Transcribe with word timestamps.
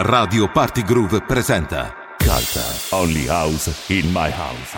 Radio 0.00 0.46
Party 0.46 0.84
Groove 0.84 1.24
presenta 1.26 1.92
Carta 2.18 2.62
Only 2.94 3.26
House 3.26 3.90
in 3.90 4.12
My 4.12 4.30
House. 4.30 4.76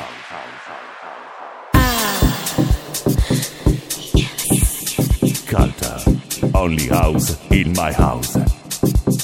Carta 5.46 6.02
Only 6.54 6.88
House 6.88 7.38
in 7.50 7.72
My 7.72 7.92
House. 7.92 8.36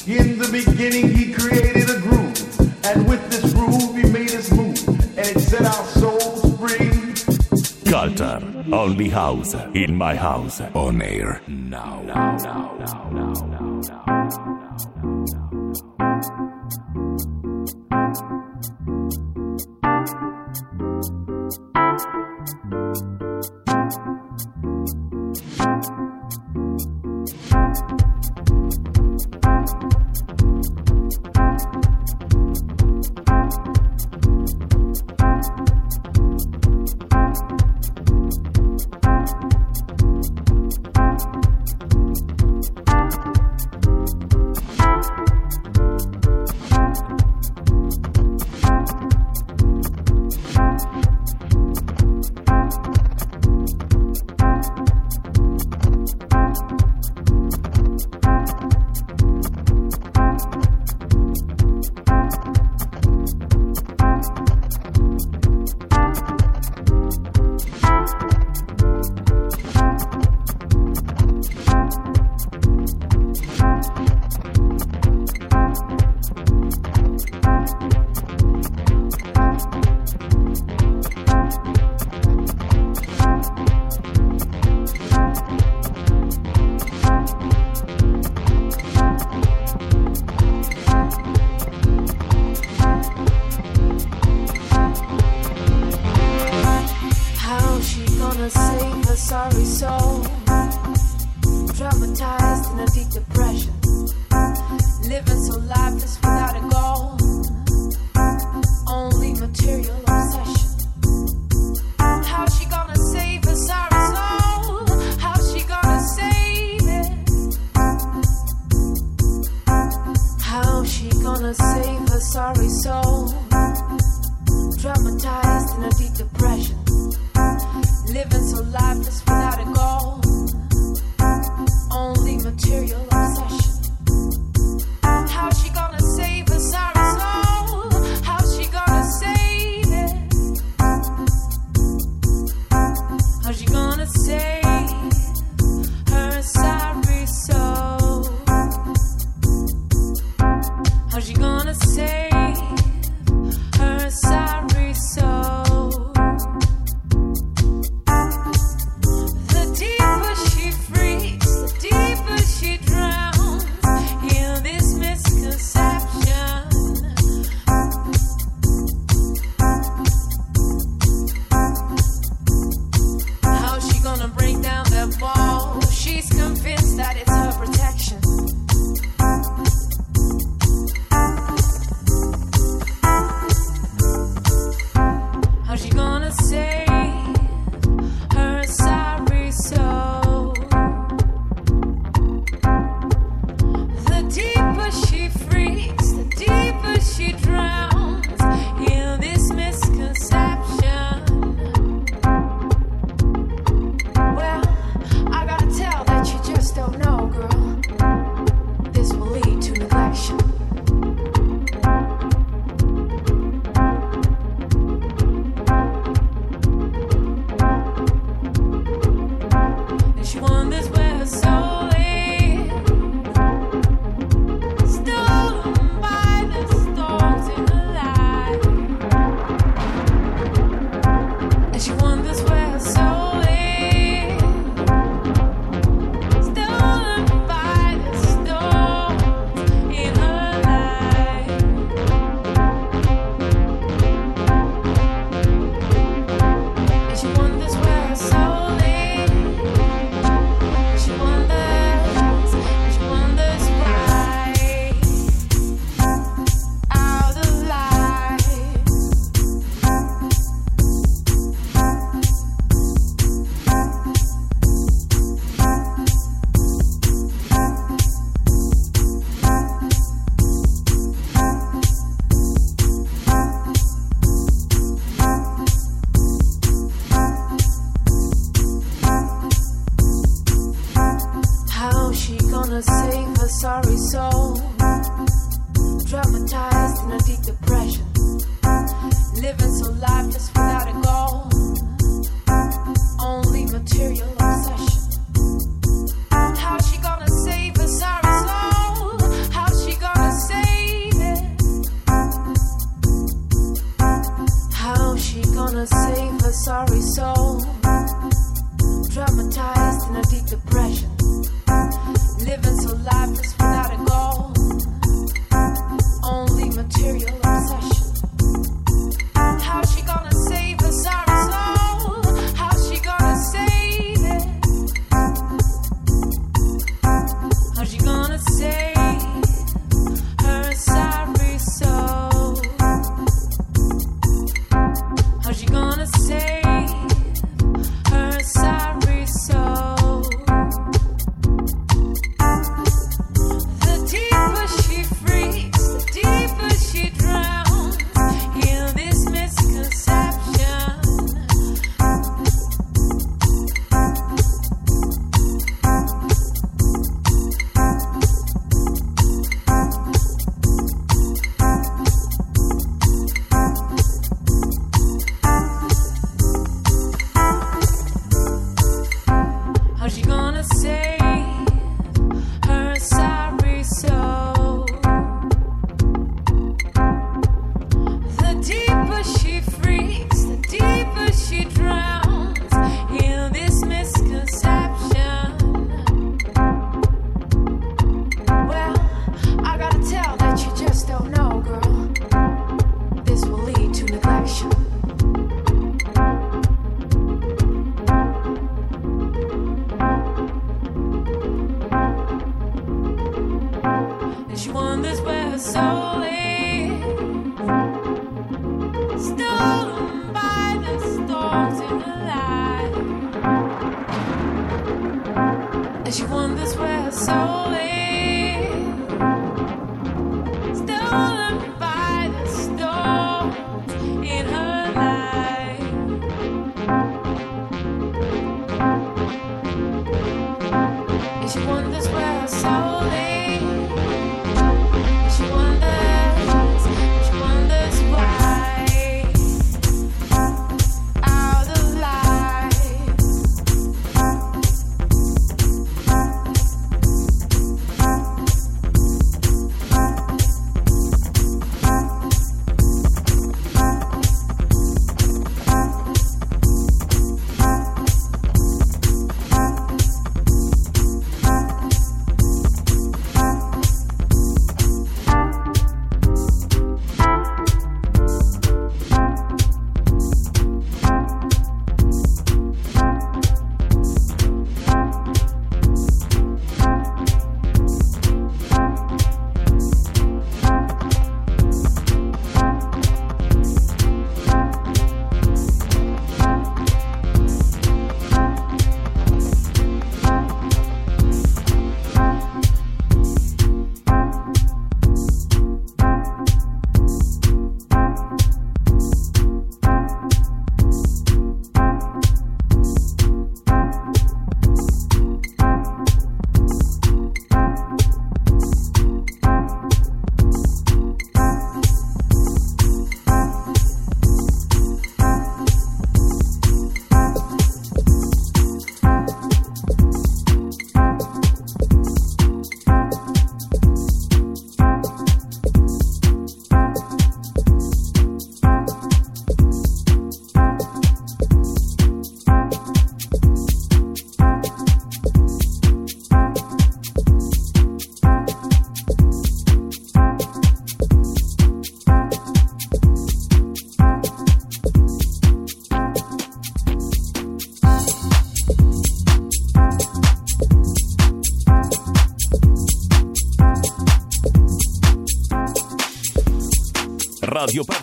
In 0.06 0.36
the 0.38 0.48
beginning, 0.52 1.16
he 1.16 1.32
created 1.32 1.88
a 1.88 1.98
groove, 2.00 2.84
and 2.84 3.08
with 3.08 3.26
this 3.30 3.54
groove, 3.54 3.96
he 3.96 4.04
made 4.10 4.34
us 4.34 4.52
move, 4.52 4.76
and 5.16 5.26
it 5.26 5.40
set 5.40 5.64
our 5.64 5.86
souls 5.96 6.58
free. 6.58 7.90
Carta 7.90 8.42
Only 8.70 9.08
House 9.08 9.54
in 9.72 9.96
My 9.96 10.14
House. 10.14 10.60
On 10.74 11.00
air 11.00 11.40
now. 11.48 12.02
now, 12.02 12.36
now, 12.36 13.08
now 13.10 13.45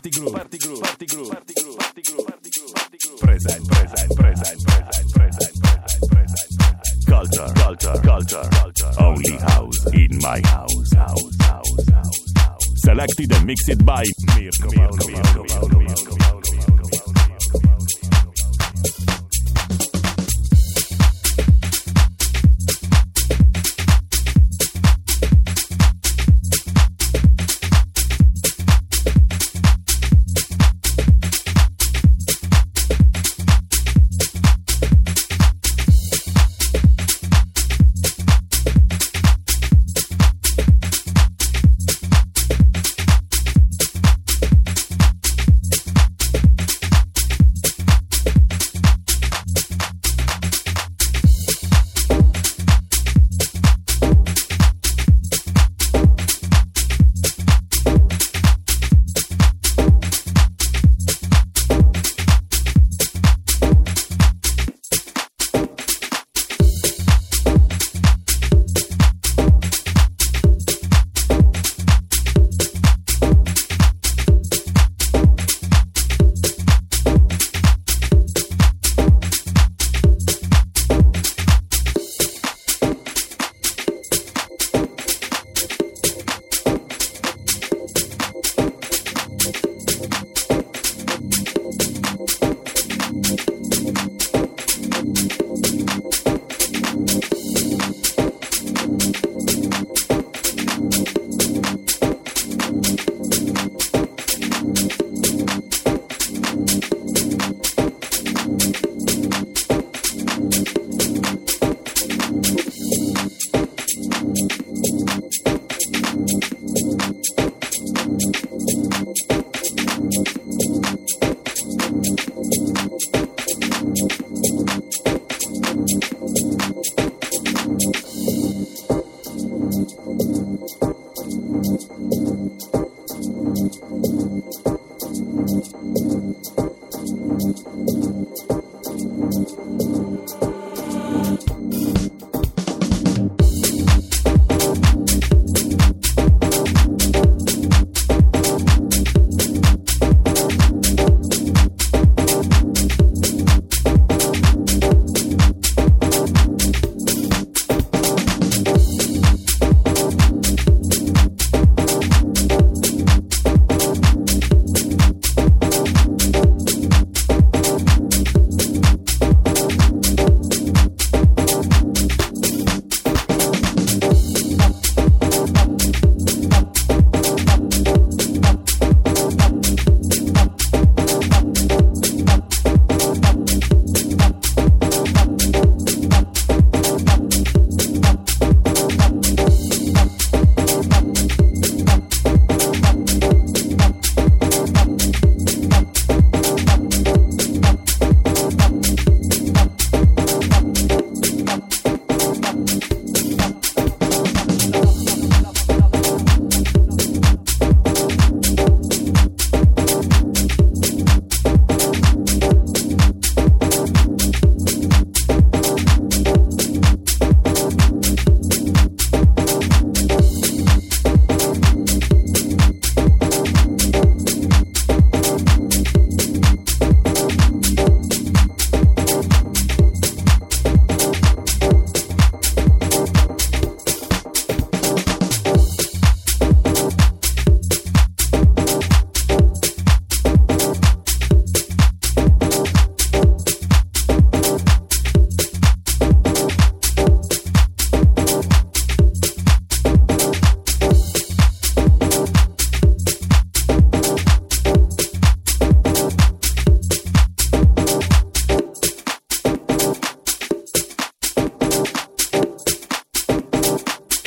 Party 0.03 0.19
Groove. 0.19 0.33
Party 0.33 0.57
Groove. 0.57 0.81
Party 0.81 1.05
Groove. 1.05 1.29
Party 1.31 1.53
Groove. 1.53 1.77
Party 1.77 2.01
Groove. 2.01 2.25
Party 2.27 2.49
Groove. 2.51 2.73
Party 2.75 2.97
Groove. 3.07 3.19
Present. 3.21 3.67
Present. 3.69 4.15
Present. 4.17 4.65
Present. 4.65 5.13
Present. 5.13 6.11
Present. 6.11 7.07
Culture. 7.07 7.53
Culture. 7.55 8.01
Culture. 8.03 8.49
Culture. 8.51 8.91
Only 8.99 9.37
house 9.37 9.93
in 9.93 10.19
my 10.19 10.41
house. 10.43 10.93
House. 10.93 11.37
House. 11.39 11.87
House. 11.87 12.33
house. 12.35 12.67
Selected 12.83 13.31
and 13.31 13.45
mixed 13.45 13.85
by 13.85 14.03
Mirko. 14.35 14.71
Mirko. 14.75 15.07
Mirko. 15.07 15.42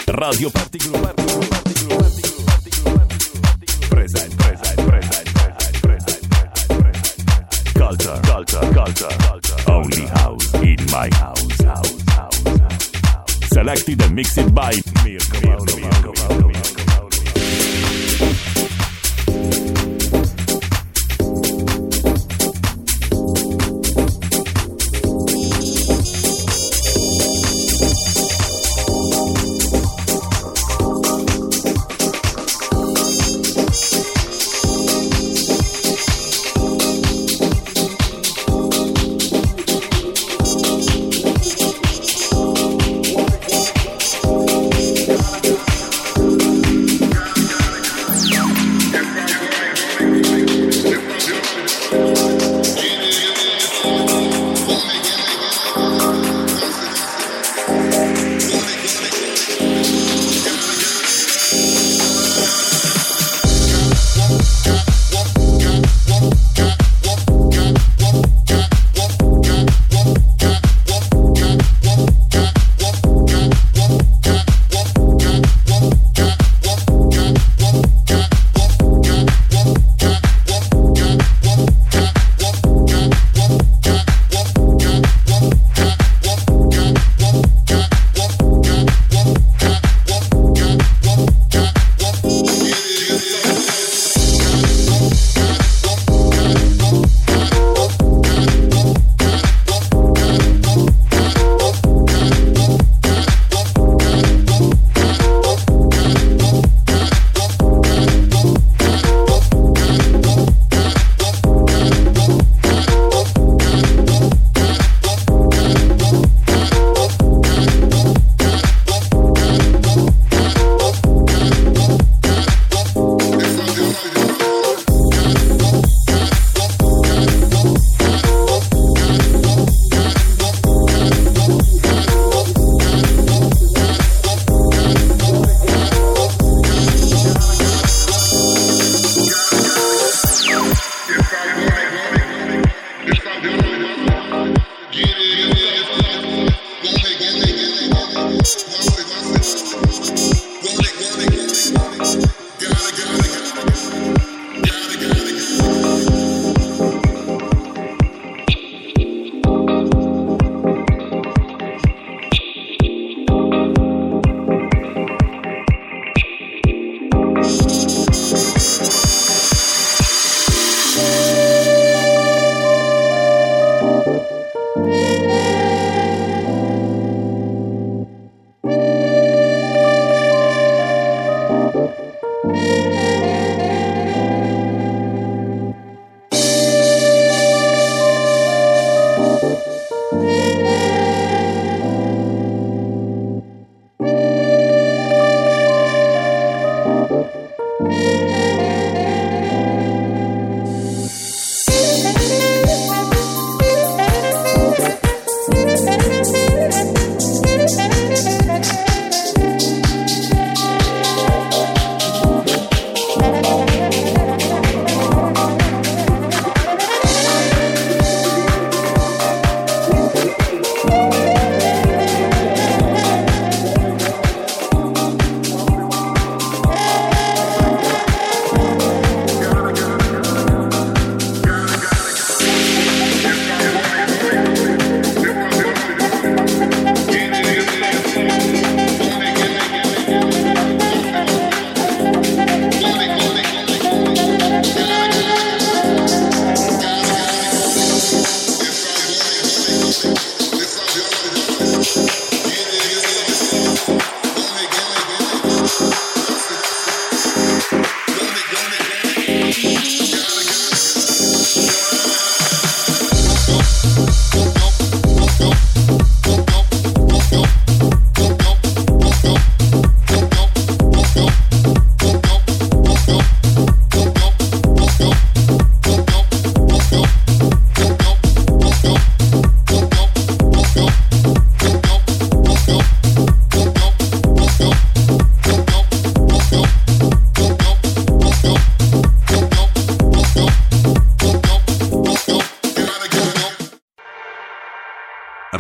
Radio 0.09 0.51
Party 0.51 0.79
Groove. 0.79 1.03
Party. 1.03 1.75
Present, 3.91 4.37
present, 4.39 4.77
present, 4.87 5.83
present. 5.83 6.27
Culture, 7.75 8.21
culture, 8.23 8.73
culture, 8.73 9.09
culture. 9.19 9.71
Only 9.71 10.07
house 10.07 10.55
in 10.55 10.77
my 10.91 11.09
house, 11.15 11.61
house, 11.63 12.03
house, 12.11 12.45
house, 12.47 12.91
house. 13.05 13.49
Selected 13.49 14.03
and 14.03 14.15
mixed 14.15 14.55
by 14.55 14.73
Mirko, 15.05 15.41
Mirko, 15.41 15.77
Mirko, 15.77 16.13
Mirko, 16.13 16.49
Mirko. 16.49 16.66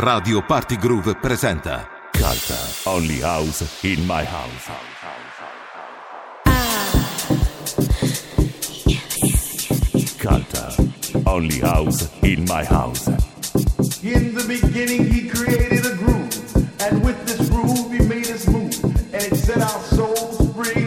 Radio 0.06 0.40
Party 0.40 0.76
Groove 0.76 1.16
presenta 1.16 1.88
Culture, 2.12 2.88
only 2.88 3.20
house 3.20 3.82
in 3.82 4.06
my 4.06 4.24
house. 4.24 4.70
Culture, 10.16 10.92
only 11.24 11.58
house 11.58 12.08
in 12.22 12.44
my 12.44 12.64
house. 12.64 13.08
In 14.04 14.32
the 14.32 14.44
beginning, 14.46 15.10
he 15.10 15.28
created 15.28 15.84
a 15.84 15.96
groove, 15.96 16.54
and 16.78 17.04
with 17.04 17.18
this 17.26 17.50
groove, 17.50 17.90
he 17.90 17.98
made 18.06 18.30
us 18.30 18.46
move, 18.46 18.78
and 19.12 19.24
it 19.24 19.34
set 19.34 19.58
our 19.58 19.82
souls 19.90 20.38
free. 20.54 20.86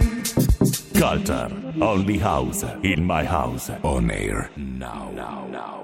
Culture, 0.97 1.51
only 1.81 2.17
house 2.17 2.63
in 2.83 3.03
my 3.03 3.25
house. 3.25 3.69
On 3.83 4.09
air 4.09 4.49
now. 4.55 5.11
now, 5.11 5.45
now. 5.51 5.78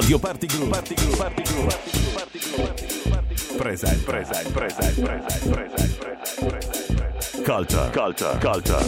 Radio 0.00 0.18
Party 0.18 0.46
Groove. 0.46 0.70
Party 0.70 0.94
Groove. 0.94 1.18
Party 1.18 1.42
Groove. 1.42 1.68
Party 1.68 2.38
Groove. 2.38 3.10
Party 3.10 3.36
Groove. 3.36 3.58
Present, 3.58 4.06
present, 4.06 4.52
present, 4.54 5.04
present, 5.04 5.44
present, 5.44 6.00
present, 6.00 6.96
present. 6.96 7.44
Culture, 7.44 7.90
culture, 7.92 8.38
culture. 8.40 8.80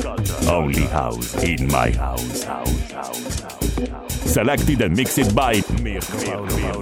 Only 0.51 0.87
house 0.87 1.35
in 1.45 1.67
my 1.69 1.91
house. 1.91 2.45
House, 2.45 2.91
house, 2.93 3.41
house. 3.41 4.13
Selected 4.23 4.81
and 4.81 4.97
mixed 4.97 5.35
by. 5.35 5.63
Mirko, 5.83 6.82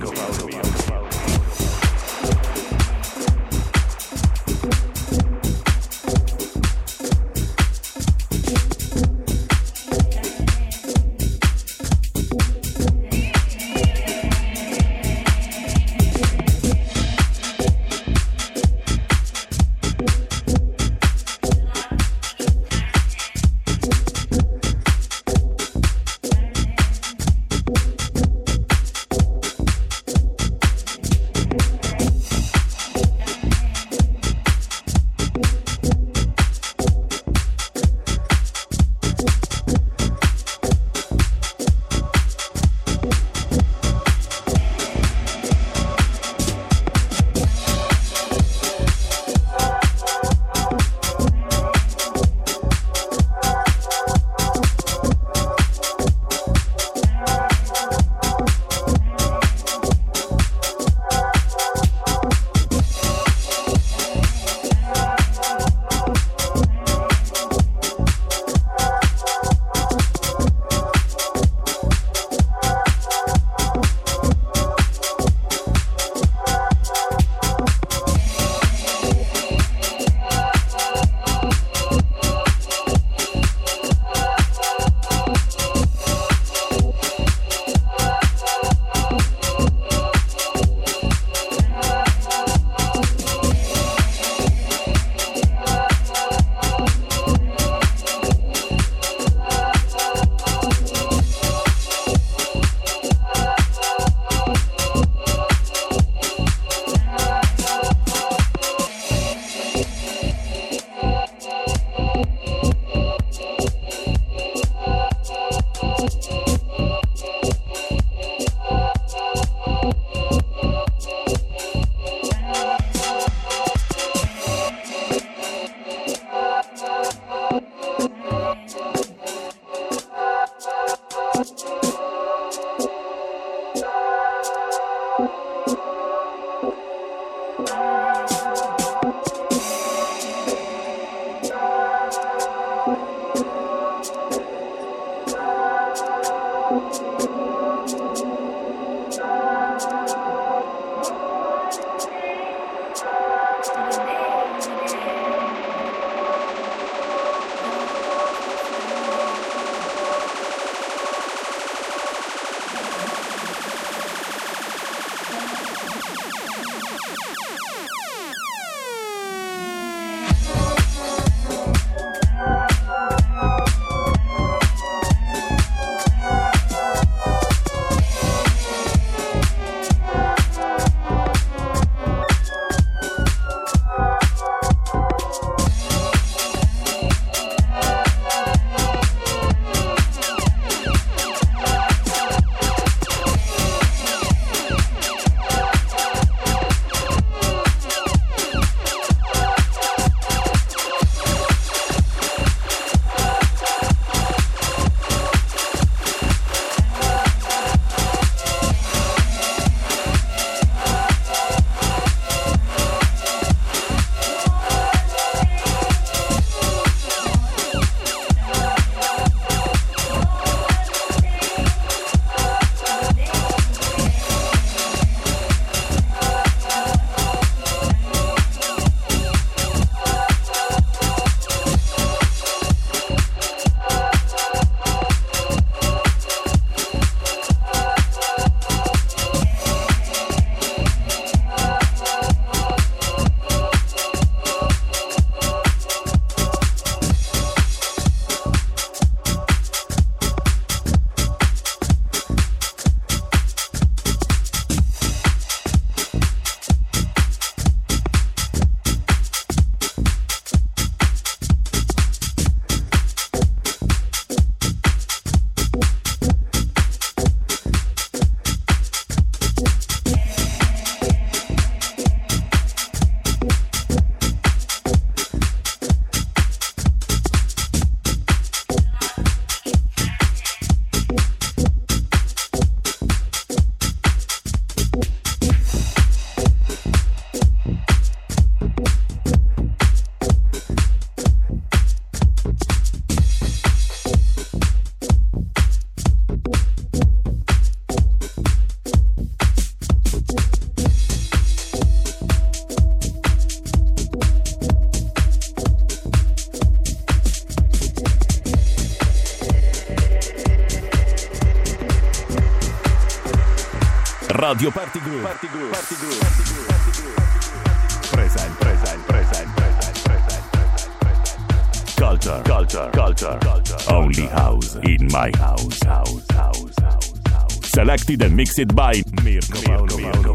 Radio 314.50 314.68
Party 314.72 314.98
Groove. 314.98 315.22
Party 315.22 315.46
Groove. 315.46 315.72
Party 315.72 315.94
Groove. 315.94 316.20
Party 316.20 316.42
Groove. 316.42 316.66
Party 316.66 316.92
Groove. 317.00 318.10
Present, 318.10 318.58
present, 318.58 319.06
present, 319.06 319.48
present, 319.56 319.96
present, 320.02 320.44
present. 320.50 321.96
Culture, 321.96 322.42
culture, 322.44 322.90
culture, 322.92 323.38
culture. 323.40 323.76
Only 323.88 324.26
house 324.26 324.74
in 324.74 325.06
my 325.12 325.30
house, 325.36 325.80
house, 325.84 326.26
house, 326.32 326.74
house, 326.80 327.12
house. 327.28 327.70
Selected 327.70 328.22
and 328.22 328.34
mixed 328.34 328.74
by 328.74 328.94
Mirko 329.22 329.60
Mirko 329.68 329.86
Pauno, 329.86 330.34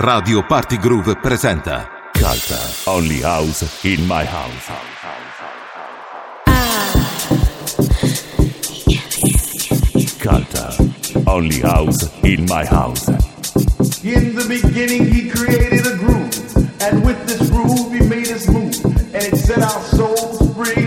Radio 0.00 0.44
Party 0.46 0.76
Groove 0.76 1.16
presenta 1.16 1.88
Culture. 2.12 2.88
Only 2.88 3.20
house 3.20 3.84
in 3.84 4.06
my 4.06 4.24
house. 4.24 4.70
Culture. 10.20 10.76
Only 11.26 11.60
house 11.60 12.08
in 12.22 12.44
my 12.44 12.64
house. 12.64 13.08
In 14.04 14.36
the 14.36 14.46
beginning, 14.46 15.12
he 15.12 15.28
created 15.30 15.84
a 15.84 15.96
groove, 15.96 16.30
and 16.80 17.04
with 17.04 17.18
this 17.26 17.50
groove, 17.50 17.92
he 17.92 17.98
made 18.06 18.28
us 18.28 18.46
move, 18.46 18.78
and 19.12 19.24
it 19.24 19.36
set 19.36 19.58
our 19.58 19.82
souls 19.82 20.38
free. 20.54 20.86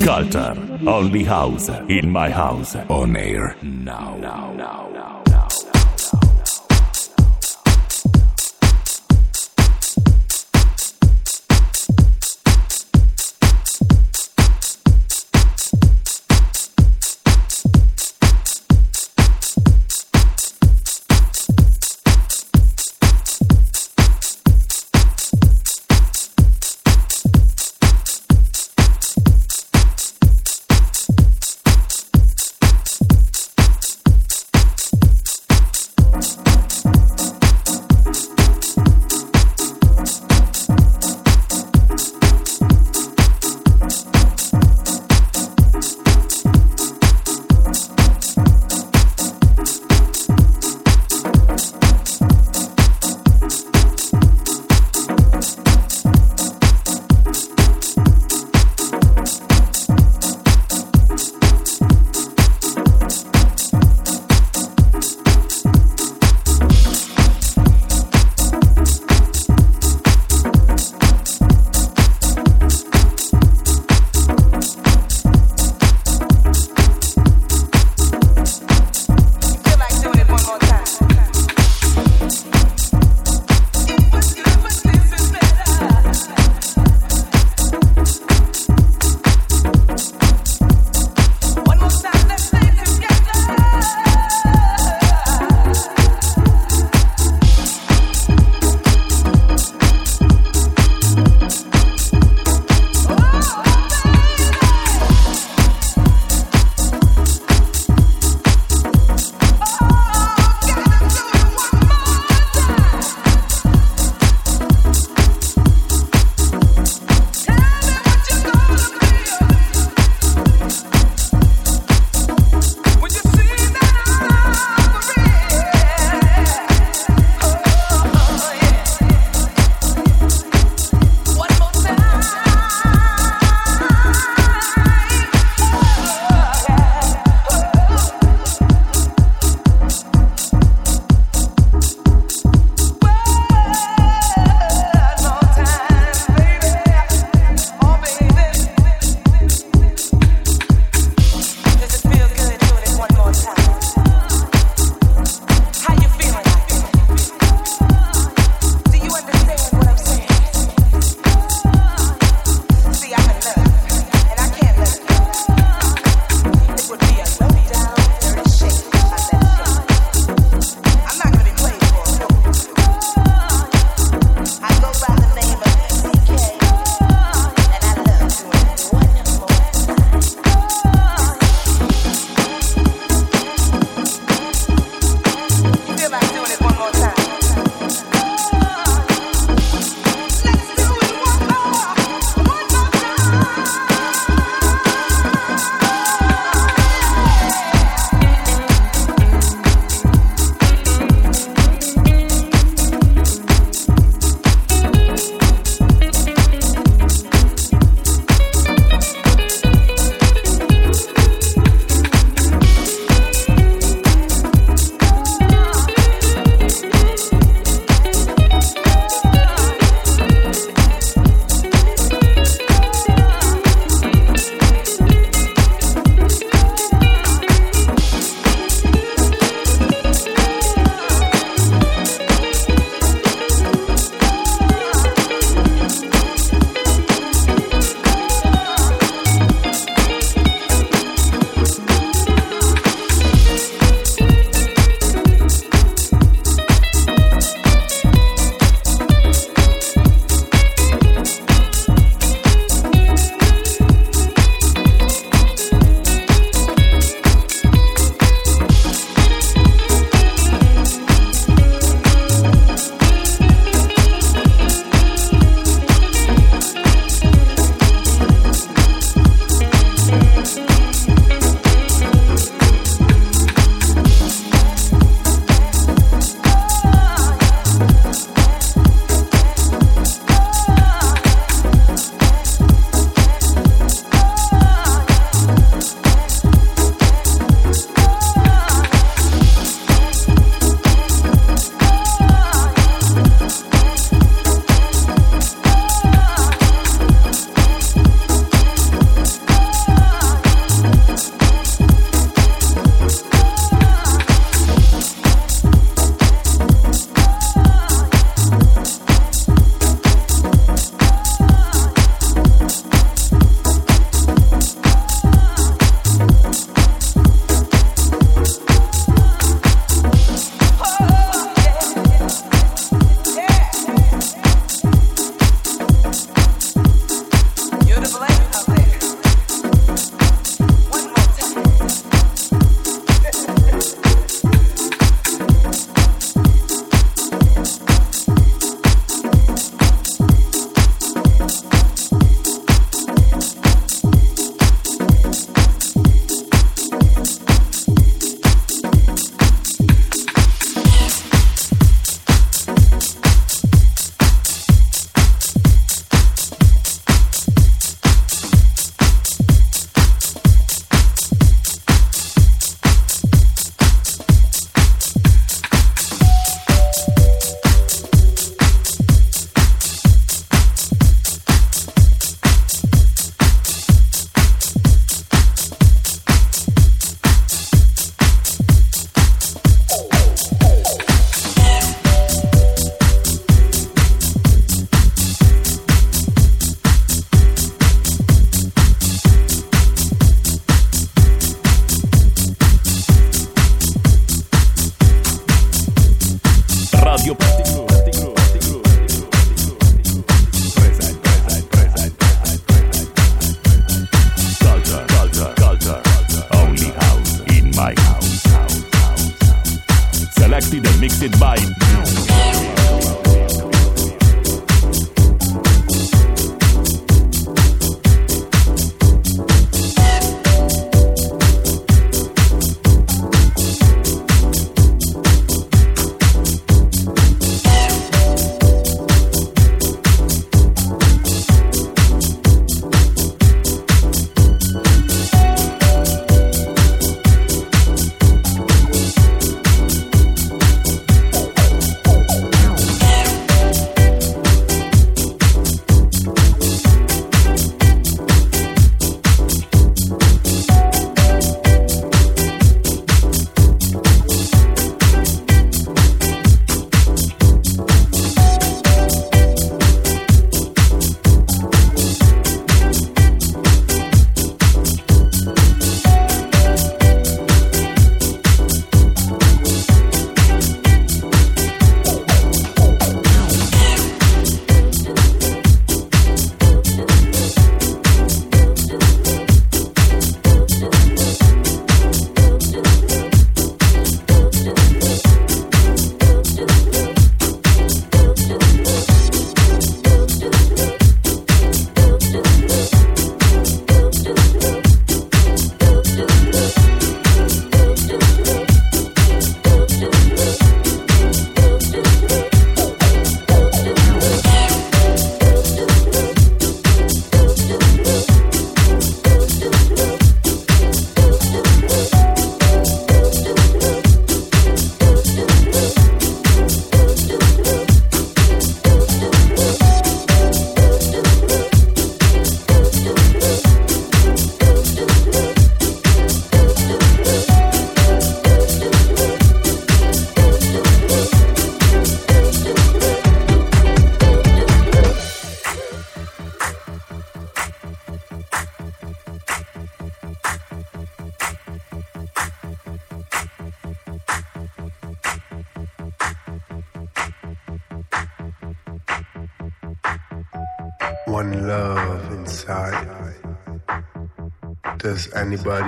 Culture. 0.00 0.56
Only 0.86 1.24
house 1.24 1.68
in 1.90 2.10
my 2.10 2.30
house. 2.30 2.76
on 2.88 3.14
air 3.14 3.54
now. 3.60 4.16
now, 4.16 4.16
now, 4.16 4.16
now. 4.16 4.45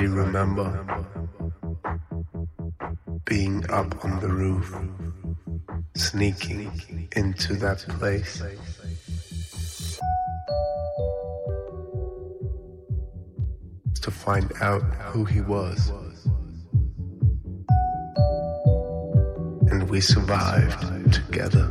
Remember 0.06 1.04
being 3.24 3.68
up 3.70 4.04
on 4.04 4.20
the 4.20 4.28
roof, 4.28 4.74
sneaking 5.96 7.08
into 7.16 7.54
that 7.54 7.78
place? 7.98 8.42
To 14.02 14.10
find 14.10 14.52
out 14.60 14.82
who 15.12 15.24
he 15.24 15.40
was. 15.40 15.90
And 19.70 19.90
we 19.90 20.00
survived 20.00 21.12
together. 21.12 21.68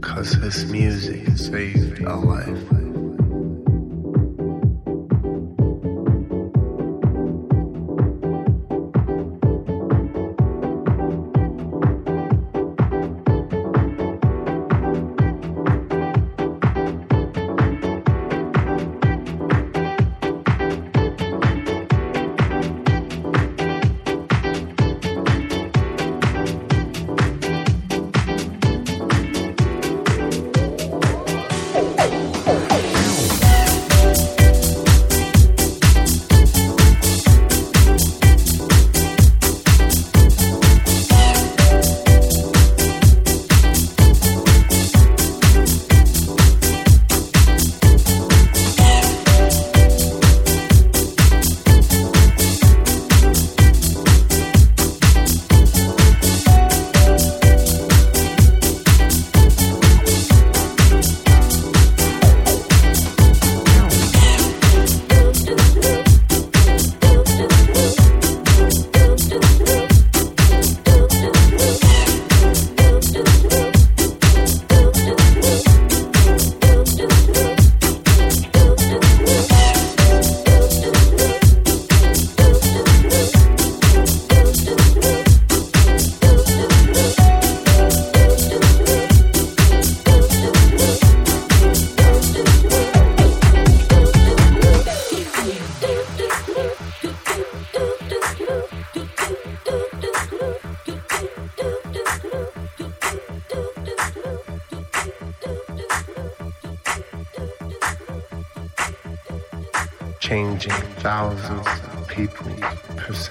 Cause 0.00 0.32
his 0.34 0.70
music 0.70 1.28
saved 1.36 2.04
our 2.04 2.24
life. 2.24 2.71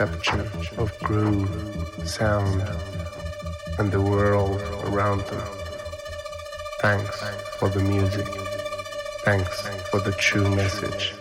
perception 0.08 0.80
of 0.80 0.98
groove, 1.00 1.50
sound, 2.06 2.62
and 3.78 3.92
the 3.92 4.02
world 4.02 4.62
around 4.86 5.22
them. 5.26 5.48
Thanks 6.80 7.24
for 7.58 7.70
the 7.70 7.82
music. 7.82 8.28
Thanks 9.24 9.68
for 9.90 10.00
the 10.00 10.12
true 10.14 10.50
message. 10.56 11.21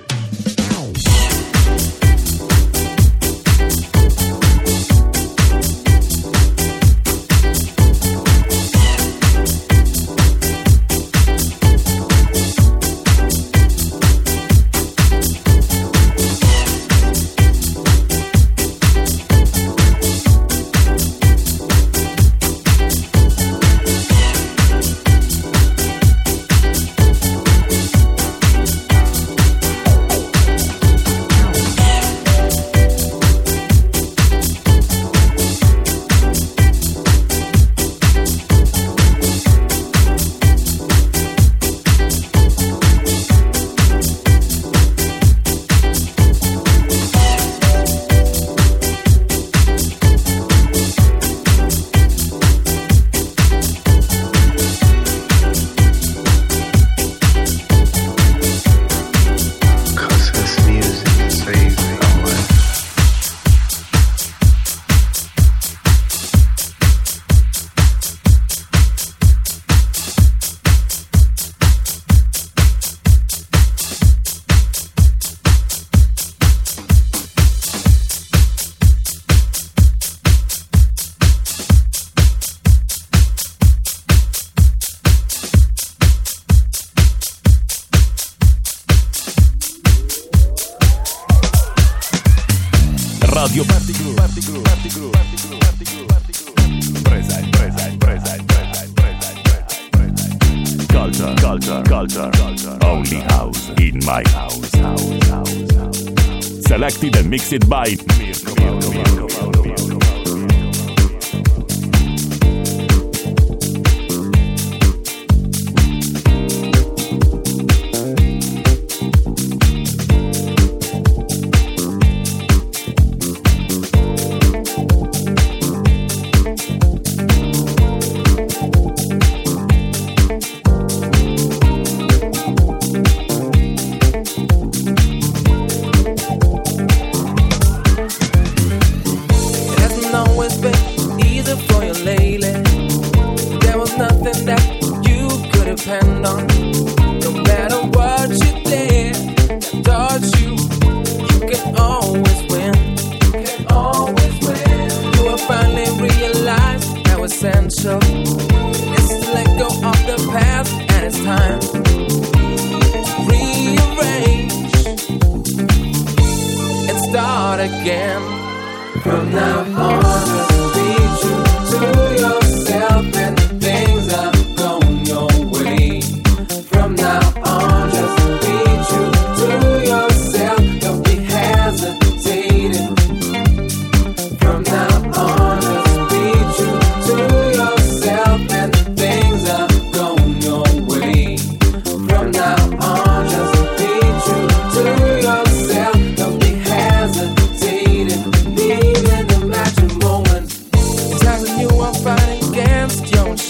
mixed 107.50 107.68
by 107.68 107.99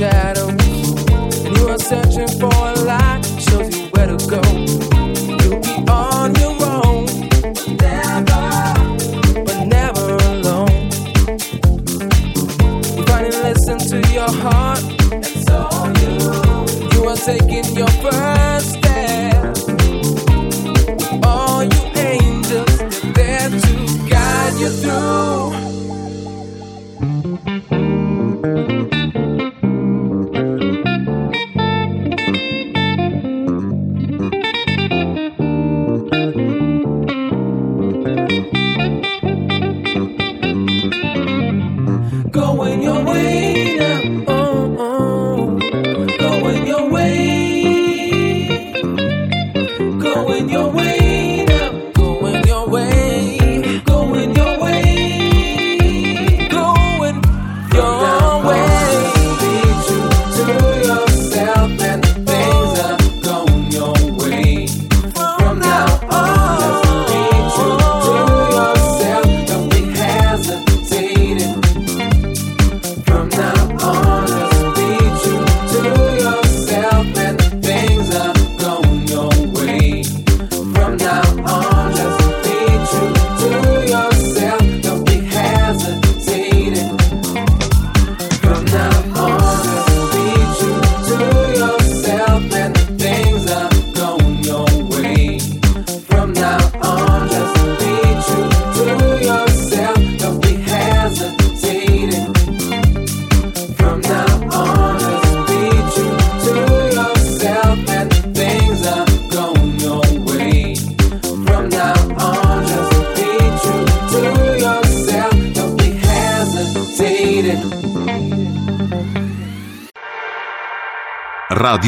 shadow 0.01 0.50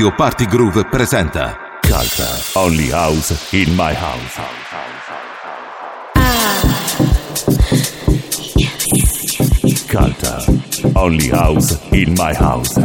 Radio 0.03 0.17
Party 0.17 0.47
Groove 0.47 0.85
presenta 0.91 1.79
Culture, 1.81 2.59
Only 2.59 2.91
House 2.91 3.53
in 3.53 3.73
My 3.77 3.95
House. 3.95 4.41
Culture, 9.87 10.43
Only 10.97 11.29
House 11.29 11.79
in 11.93 12.15
My 12.15 12.35
House. 12.35 12.79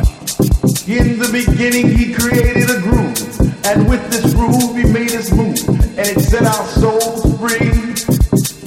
In 0.86 1.18
the 1.18 1.30
beginning, 1.32 1.90
he 1.98 2.14
created 2.14 2.70
a 2.70 2.80
groove, 2.82 3.66
and 3.66 3.90
with 3.90 4.08
this 4.12 4.32
groove, 4.36 4.78
he 4.78 4.84
made 4.84 5.16
us 5.16 5.32
move, 5.32 5.58
and 5.98 6.08
it 6.08 6.22
set 6.22 6.44
our 6.44 6.68
souls 6.68 7.26
free. 7.40 7.98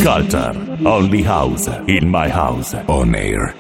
Culture, 0.03 0.53
Only 0.85 1.23
House 1.23 1.69
in 1.87 2.11
My 2.11 2.29
House. 2.29 2.75
On 2.89 3.15
air 3.15 3.55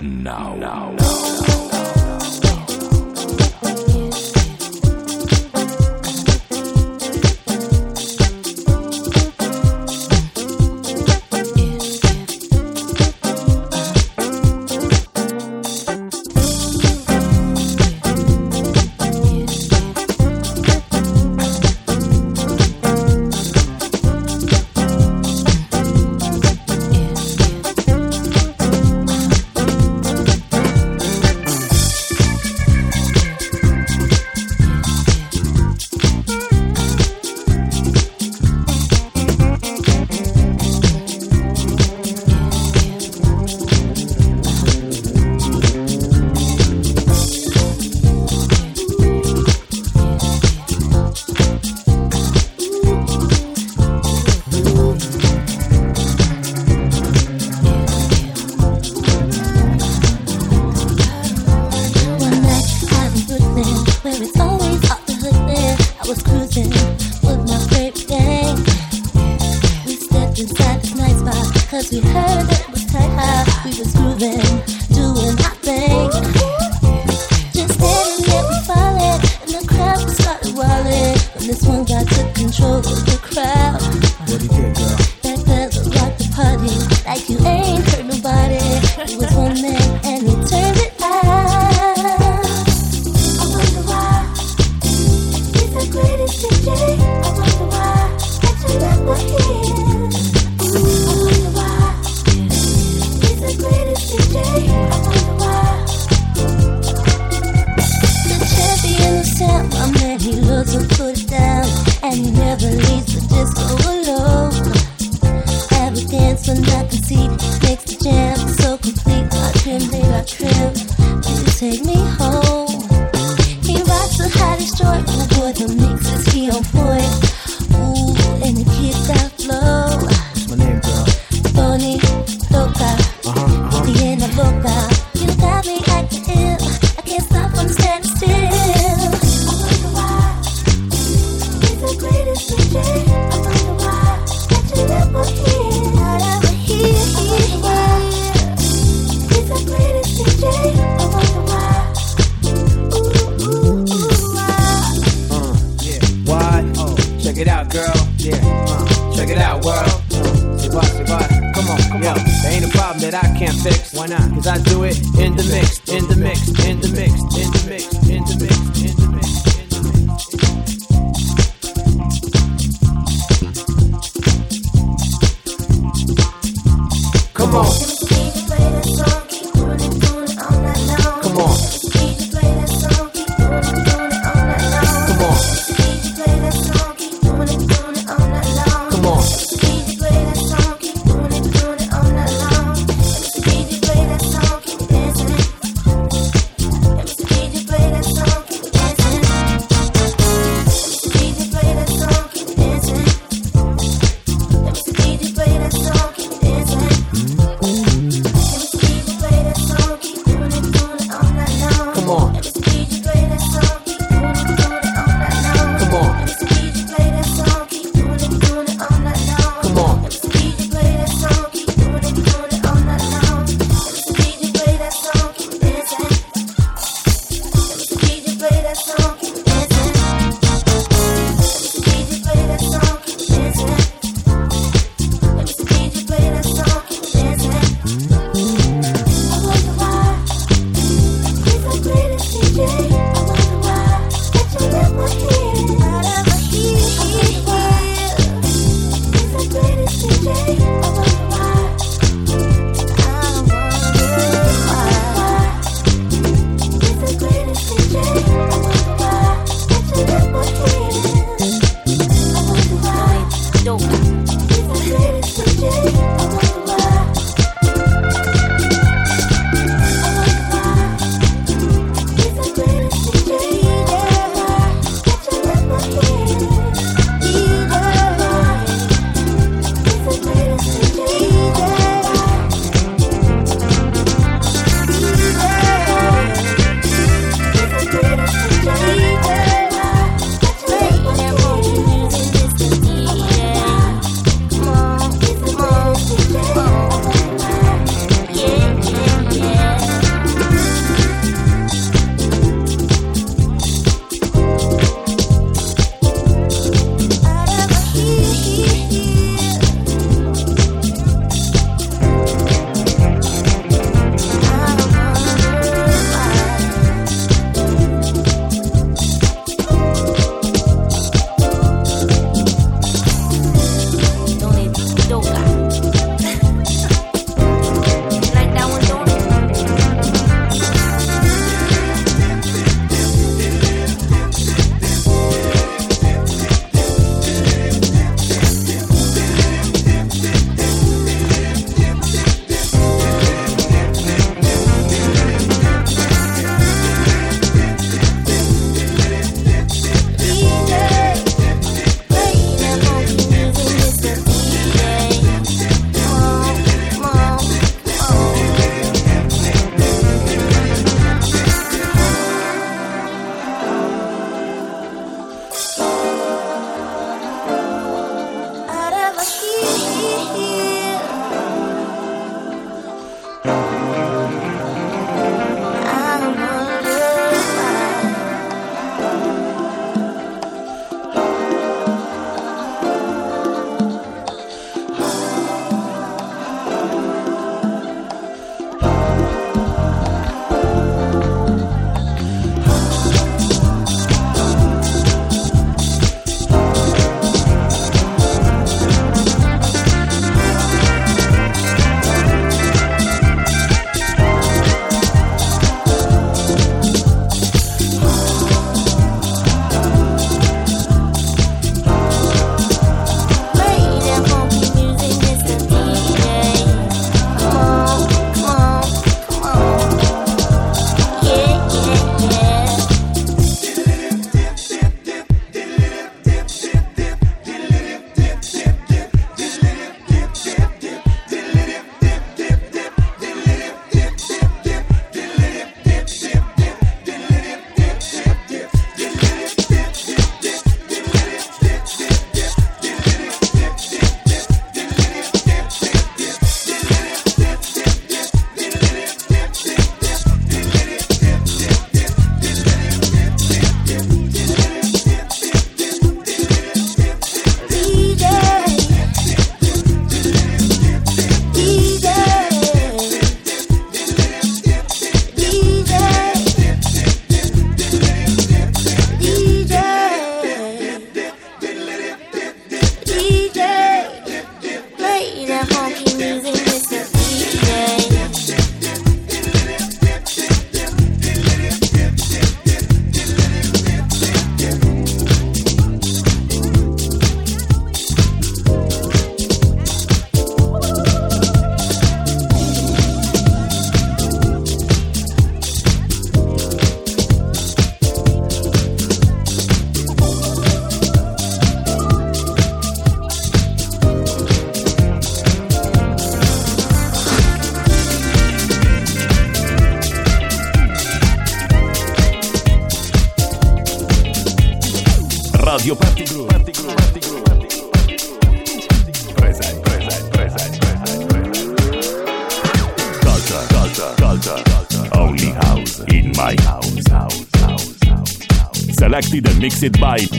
mixed 529.82 530.00
by 530.00 530.29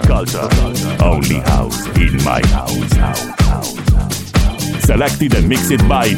culture, 0.00 0.48
culture. 0.48 0.96
Only 1.02 1.40
house 1.40 1.86
in 1.96 2.16
my 2.24 2.40
house. 2.46 2.92
Selected 4.84 5.34
and 5.34 5.48
mixed 5.48 5.70
it 5.70 5.86
by 5.88 6.08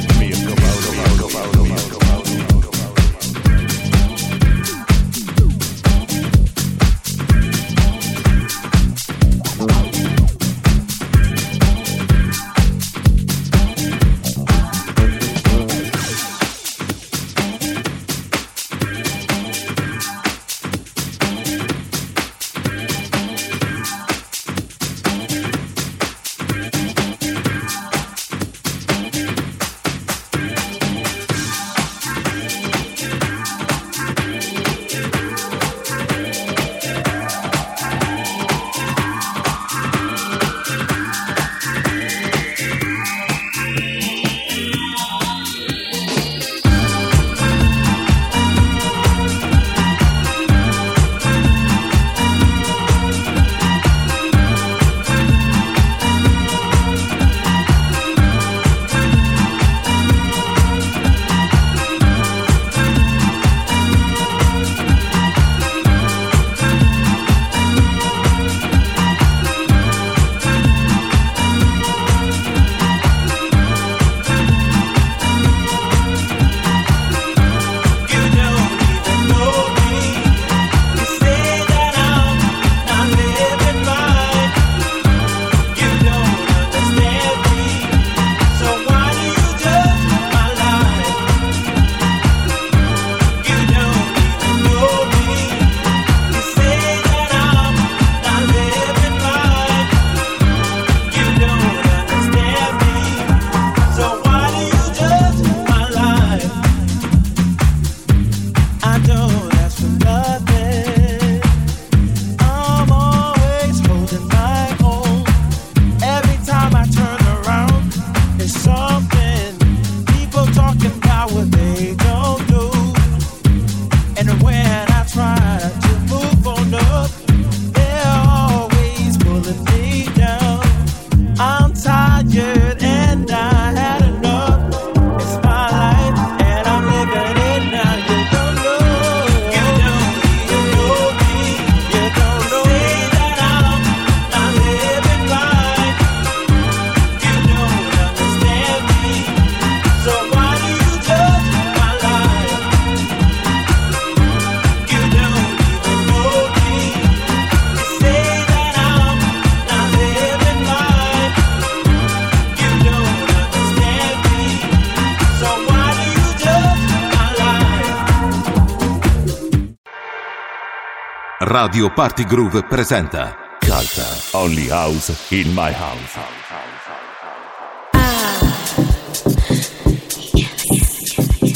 Radio 171.64 171.88
Party 171.88 172.24
Groove 172.24 172.62
presenta 172.68 173.34
Culture, 173.58 174.36
only 174.36 174.68
house 174.68 175.32
in 175.32 175.54
my 175.54 175.72
house. 175.72 176.18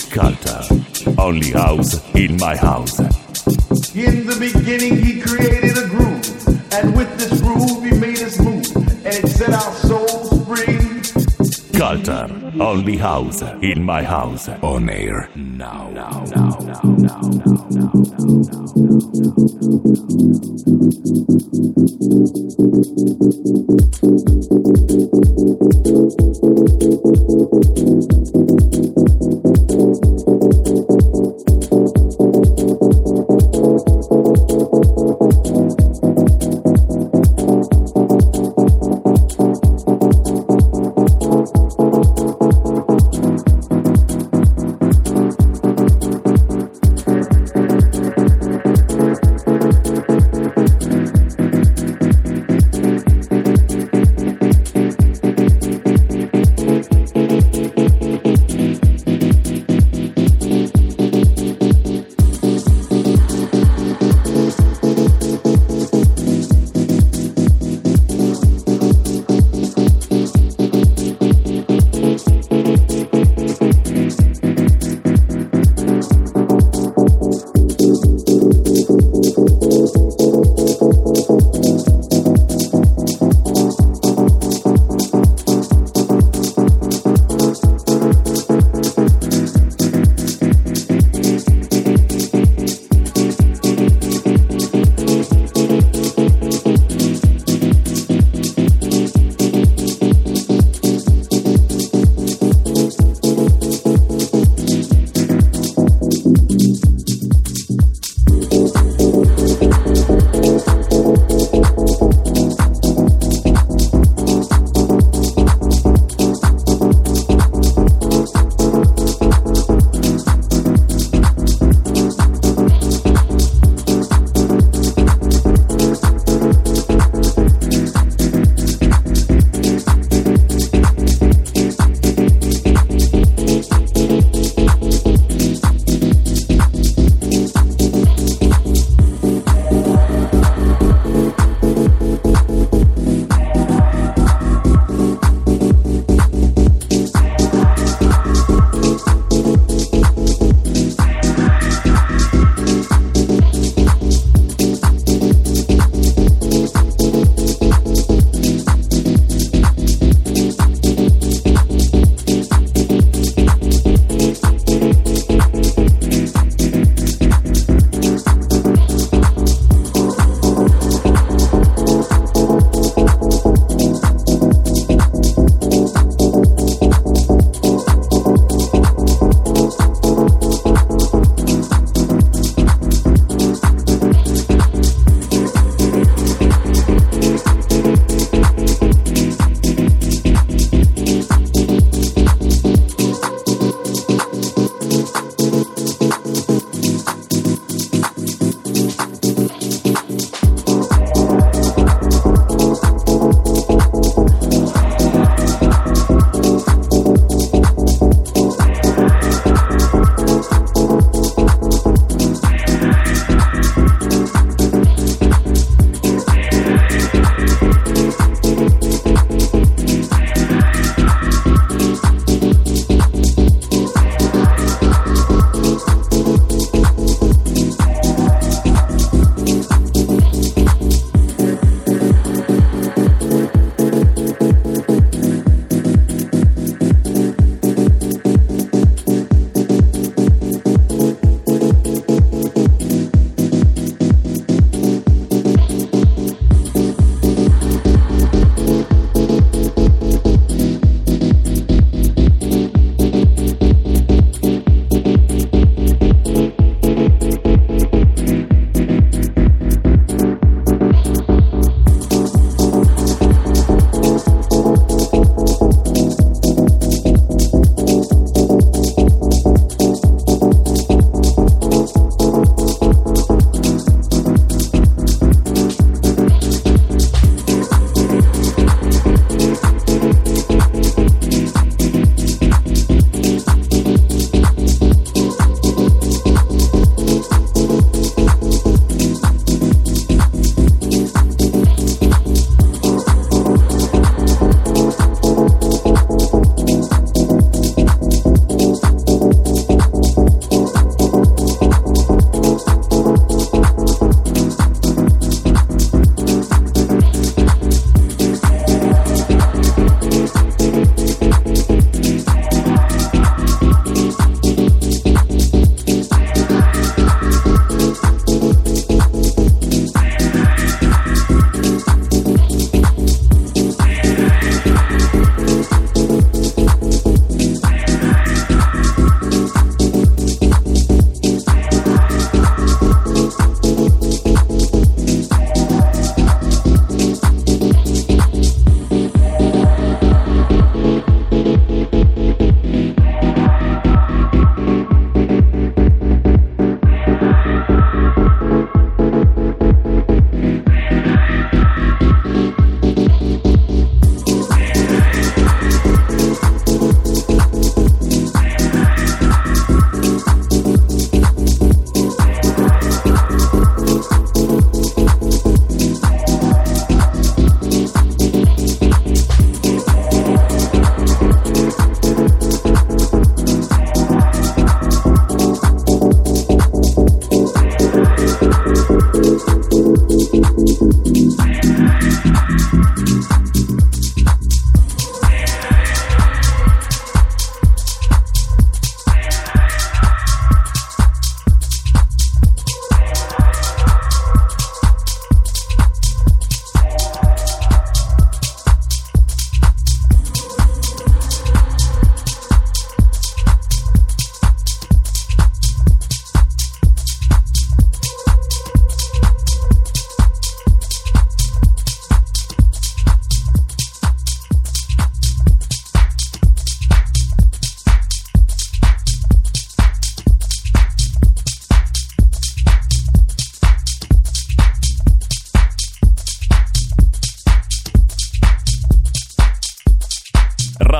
Culture, 0.09 0.65
only 1.19 1.51
house 1.51 2.01
in 2.15 2.37
my 2.37 2.57
house. 2.57 2.99
In 3.95 4.25
the 4.25 4.37
beginning, 4.41 4.97
he 4.97 5.21
created 5.21 5.77
a 5.77 5.87
groove, 5.87 6.25
and 6.73 6.97
with 6.97 7.15
this 7.19 7.39
groove, 7.43 7.85
he 7.85 7.93
made 8.01 8.23
us 8.23 8.39
move, 8.41 8.65
and 9.05 9.15
it 9.15 9.29
set 9.29 9.51
our 9.51 9.75
souls 9.75 10.31
free. 10.47 10.79
Culture, 11.79 12.27
only 12.59 12.97
house 12.97 13.43
in 13.61 13.85
my 13.85 14.03
house. 14.03 14.49
On 14.63 14.89
Air. 14.89 15.29
Now, 15.37 15.91
now, 15.91 16.25
now, 16.25 16.25
now, 16.25 16.49
now, 16.49 16.58
Thank 16.71 17.09
you. 23.47 23.68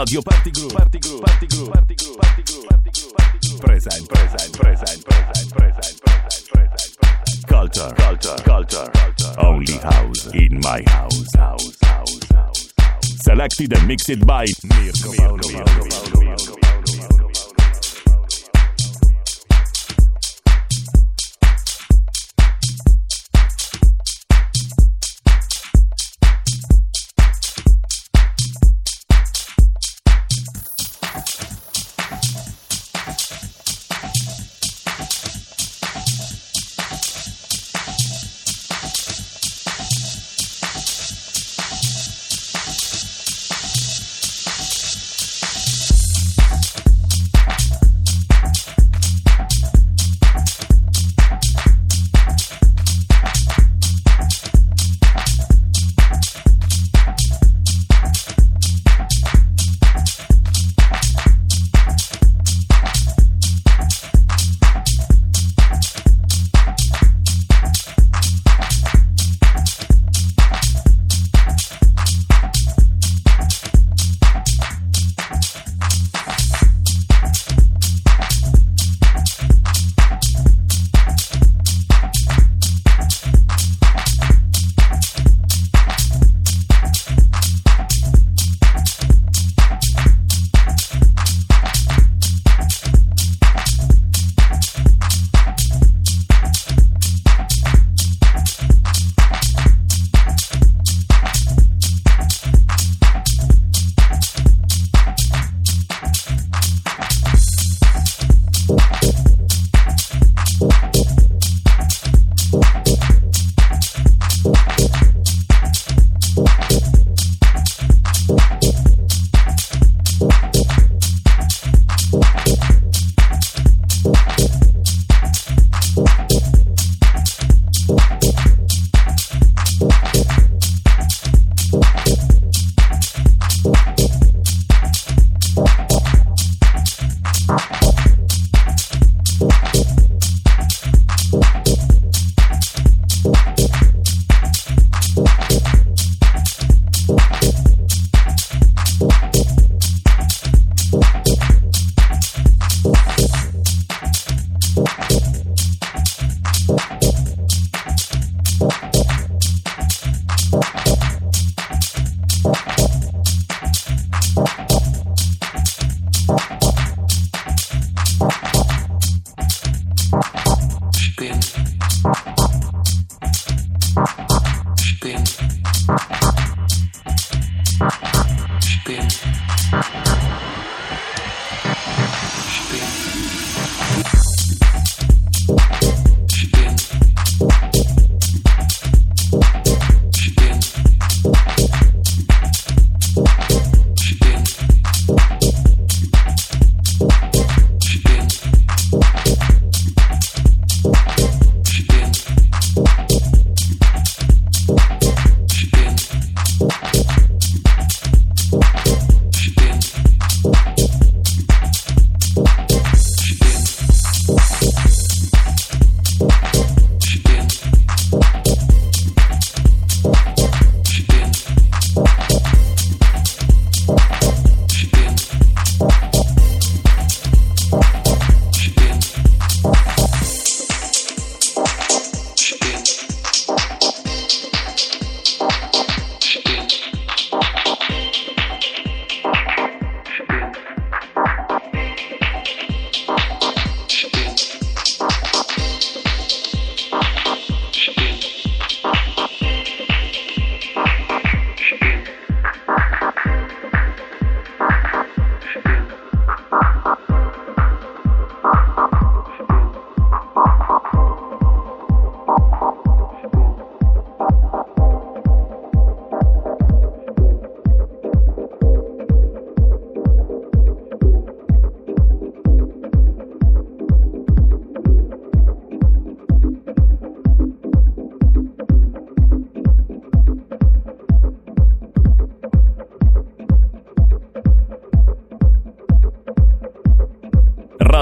Radio 0.09 0.23
Party 0.23 0.51
Groove. 0.53 0.73
Party 0.73 0.99
Groove. 1.01 1.21
Party 1.21 1.47
Groove. 1.49 1.71
Party 1.71 1.95
Groove. 1.95 2.17
Party 2.17 2.43
Groove. 2.43 2.65
Party 2.67 2.91
Groove. 2.97 3.13
Party 3.13 3.39
Groove. 3.47 3.61
Present, 3.61 4.09
present, 4.09 4.59
present, 4.59 5.05
present, 5.05 5.53
present, 5.53 6.01
present, 6.01 6.49
present. 6.49 7.47
Culture, 7.47 7.93
culture, 7.95 8.37
culture. 8.43 8.91
Only 9.37 9.75
house 9.75 10.27
in 10.33 10.61
my 10.61 10.83
house, 10.87 11.35
house, 11.35 11.77
house, 11.83 12.21
house. 12.33 12.73
Selected 13.21 13.77
and 13.77 13.87
mixed 13.87 14.27
by 14.27 14.47
Mirko. 14.65 15.11
Mirko 15.11 15.13
Paolo. 15.13 15.49
Mirko 15.53 16.28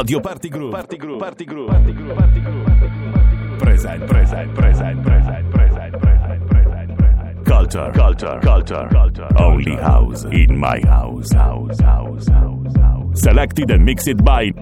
Radio 0.07 0.21
Party 0.21 0.49
Groove. 0.49 0.71
Party 0.71 0.97
Groove. 0.99 1.19
Party 1.19 1.45
Groove. 1.45 1.69
Party 1.69 1.93
Groove. 1.93 2.17
Party 2.17 2.41
Groove. 2.41 3.59
Present, 3.59 4.07
present, 4.07 4.55
present, 4.55 5.03
present, 5.03 5.51
present, 5.51 6.01
present, 6.01 6.43
present. 6.49 7.45
Culture 7.45 7.91
Culture, 7.93 8.39
culture, 8.41 8.41
culture, 8.41 8.89
culture. 8.93 9.29
Only 9.43 9.75
house 9.75 10.23
in 10.27 10.57
my 10.57 10.81
house, 10.87 11.33
house, 11.33 11.81
house, 11.81 12.29
house, 12.29 12.77
house. 12.77 13.21
Selected 13.21 13.73
and 13.73 13.85
mixed 13.85 14.23
by 14.25 14.53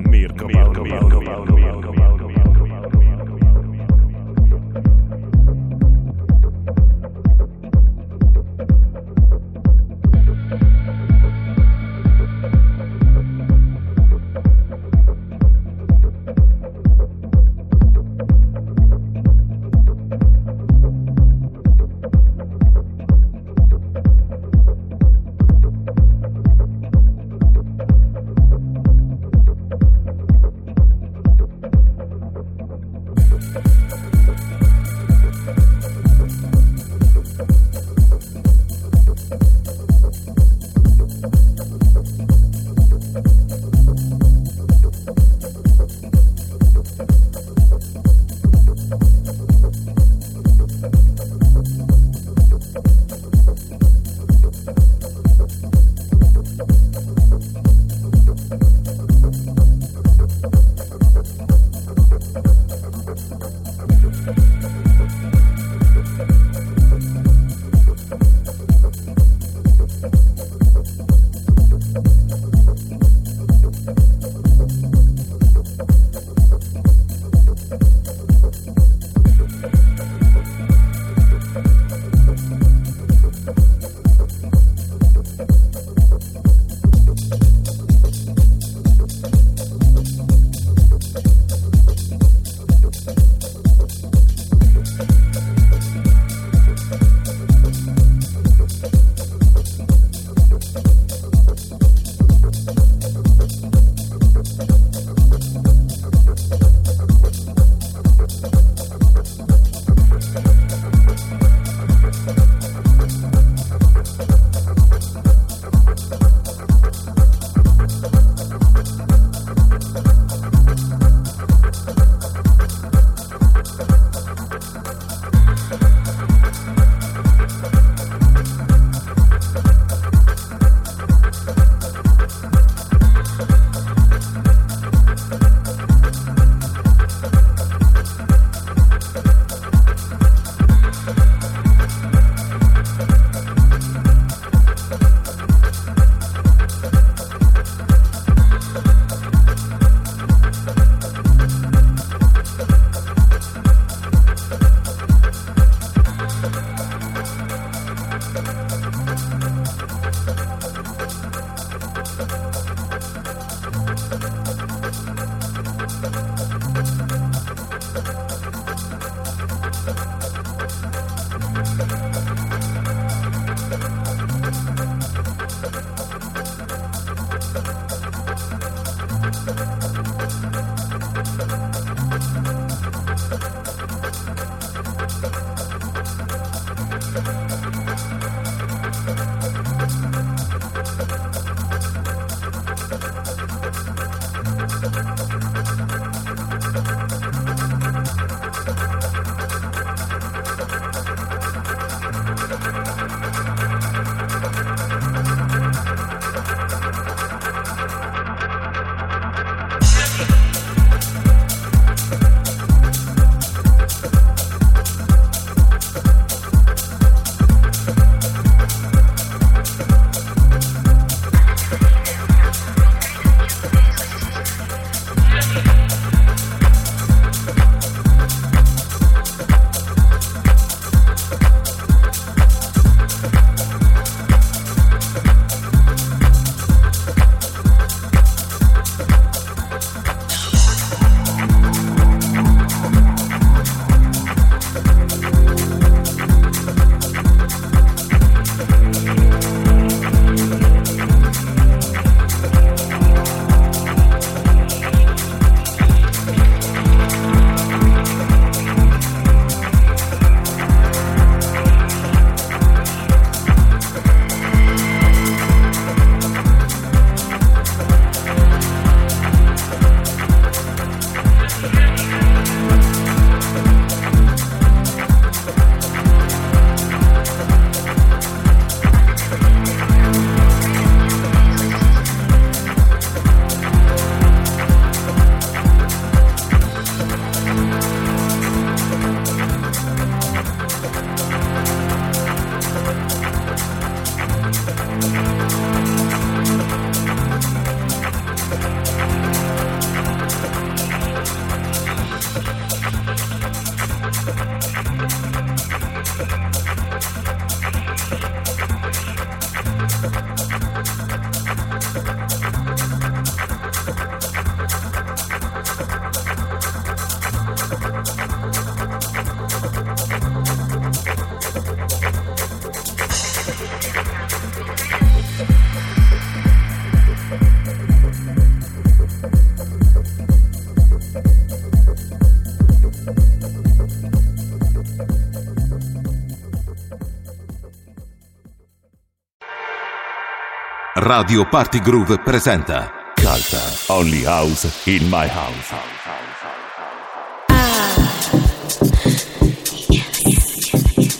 Radio 341.06 341.46
Party 341.46 341.80
Groove 341.80 342.18
presenta 342.22 342.90
Culture 343.14 343.92
Only 343.92 344.24
House 344.24 344.86
in 344.86 345.06
My 345.10 345.28
House. 345.28 345.74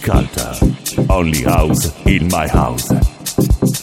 Culture 0.01 0.57
Only 1.11 1.43
House 1.43 1.93
in 2.07 2.29
My 2.29 2.49
House. 2.49 2.89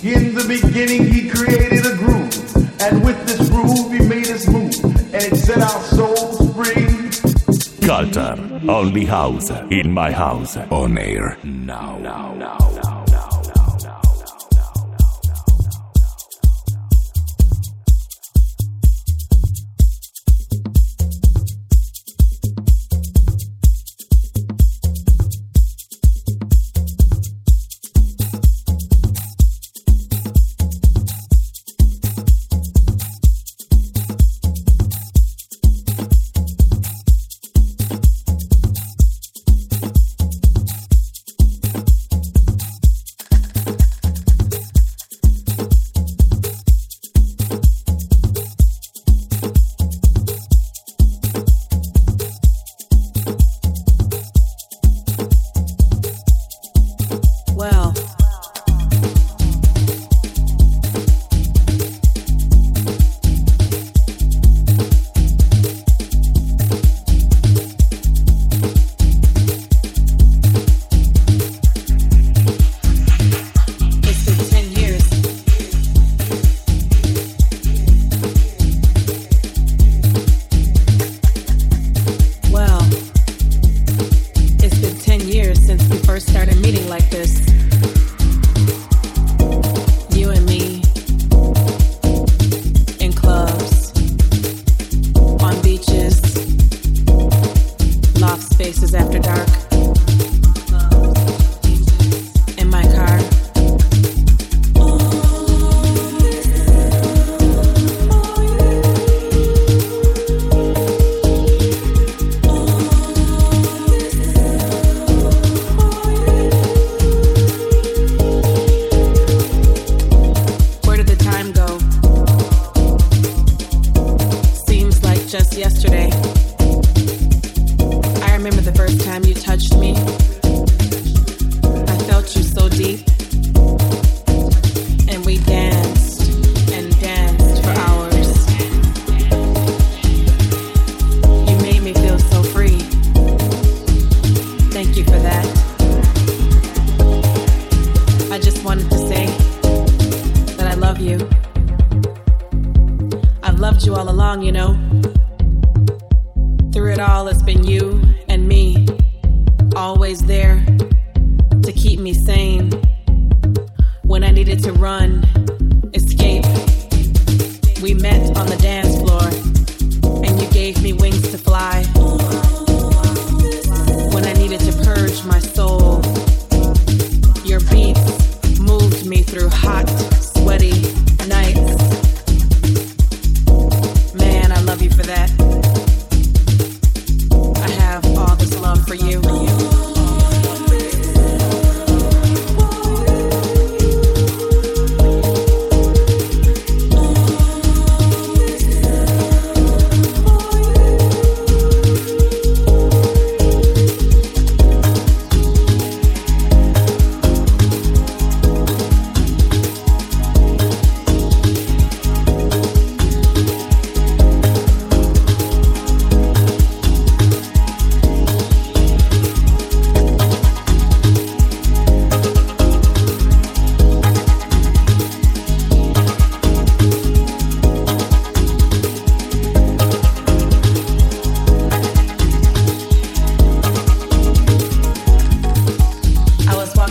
In 0.01 0.33
the 0.33 0.43
beginning, 0.47 1.05
he 1.05 1.29
created 1.29 1.85
a 1.85 1.95
groove, 1.95 2.33
and 2.81 3.05
with 3.05 3.23
this 3.27 3.47
groove, 3.49 3.91
he 3.91 3.99
made 3.99 4.27
us 4.31 4.47
move, 4.47 4.73
and 5.13 5.21
it 5.21 5.35
set 5.35 5.61
our 5.61 5.81
souls 5.83 6.49
free. 6.55 7.85
Culture 7.85 8.35
Only 8.67 9.05
House 9.05 9.51
in 9.69 9.91
My 9.91 10.11
House. 10.11 10.57
On 10.71 10.97
air 10.97 11.37
now. 11.43 11.99
now. 11.99 12.30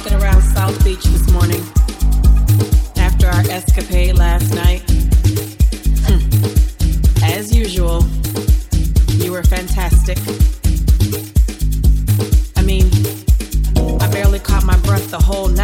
something 0.03 0.23
around 0.23 0.41
South 0.41 0.83
Beach 0.83 1.03
this 1.05 1.31
morning 1.31 1.61
after 2.97 3.27
our 3.27 3.41
escapade 3.51 4.17
last 4.17 4.55
night. 4.55 4.81
Hmm. 6.07 7.23
As 7.23 7.55
usual, 7.55 8.07
you 9.23 9.31
were 9.31 9.43
fantastic. 9.43 10.17
I 12.57 12.63
mean, 12.63 12.89
I 14.01 14.11
barely 14.11 14.39
caught 14.39 14.65
my 14.65 14.79
breath 14.79 15.11
the 15.11 15.21
whole 15.21 15.49
night. 15.49 15.60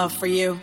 Love 0.00 0.14
for 0.14 0.26
you. 0.26 0.58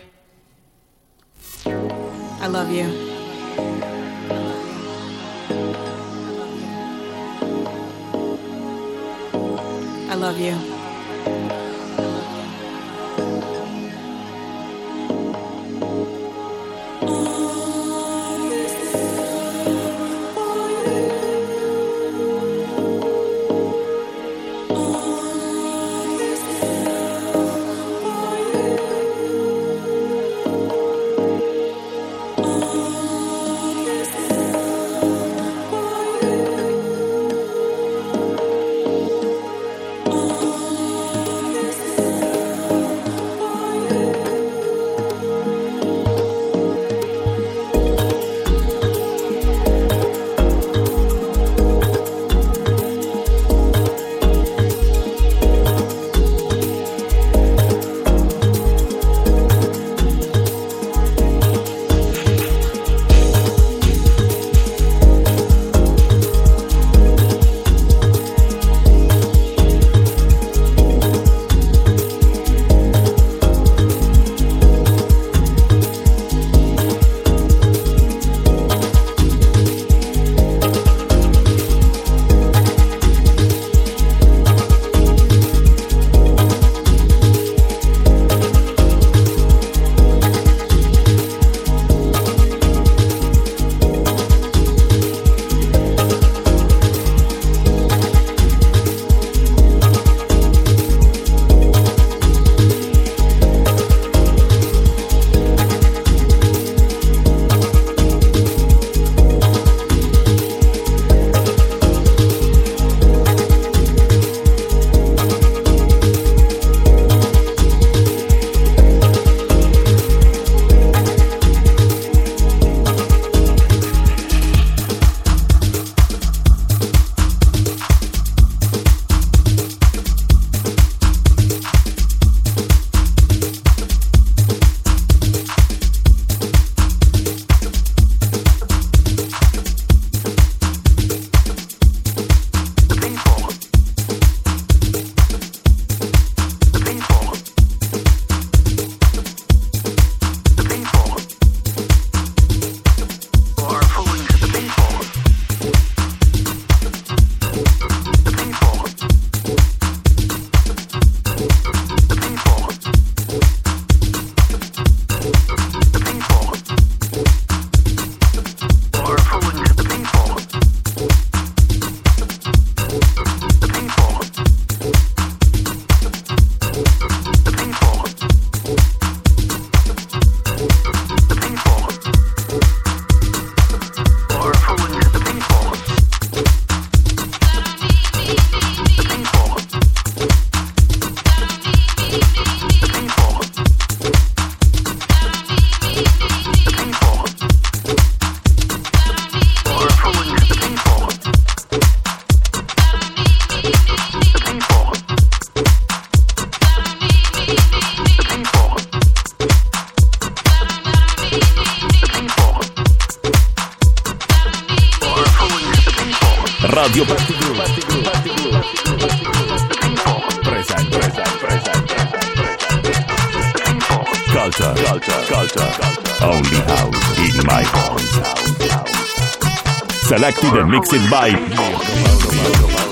And 230.20 230.68
mixed 230.68 230.92
by 231.10 232.87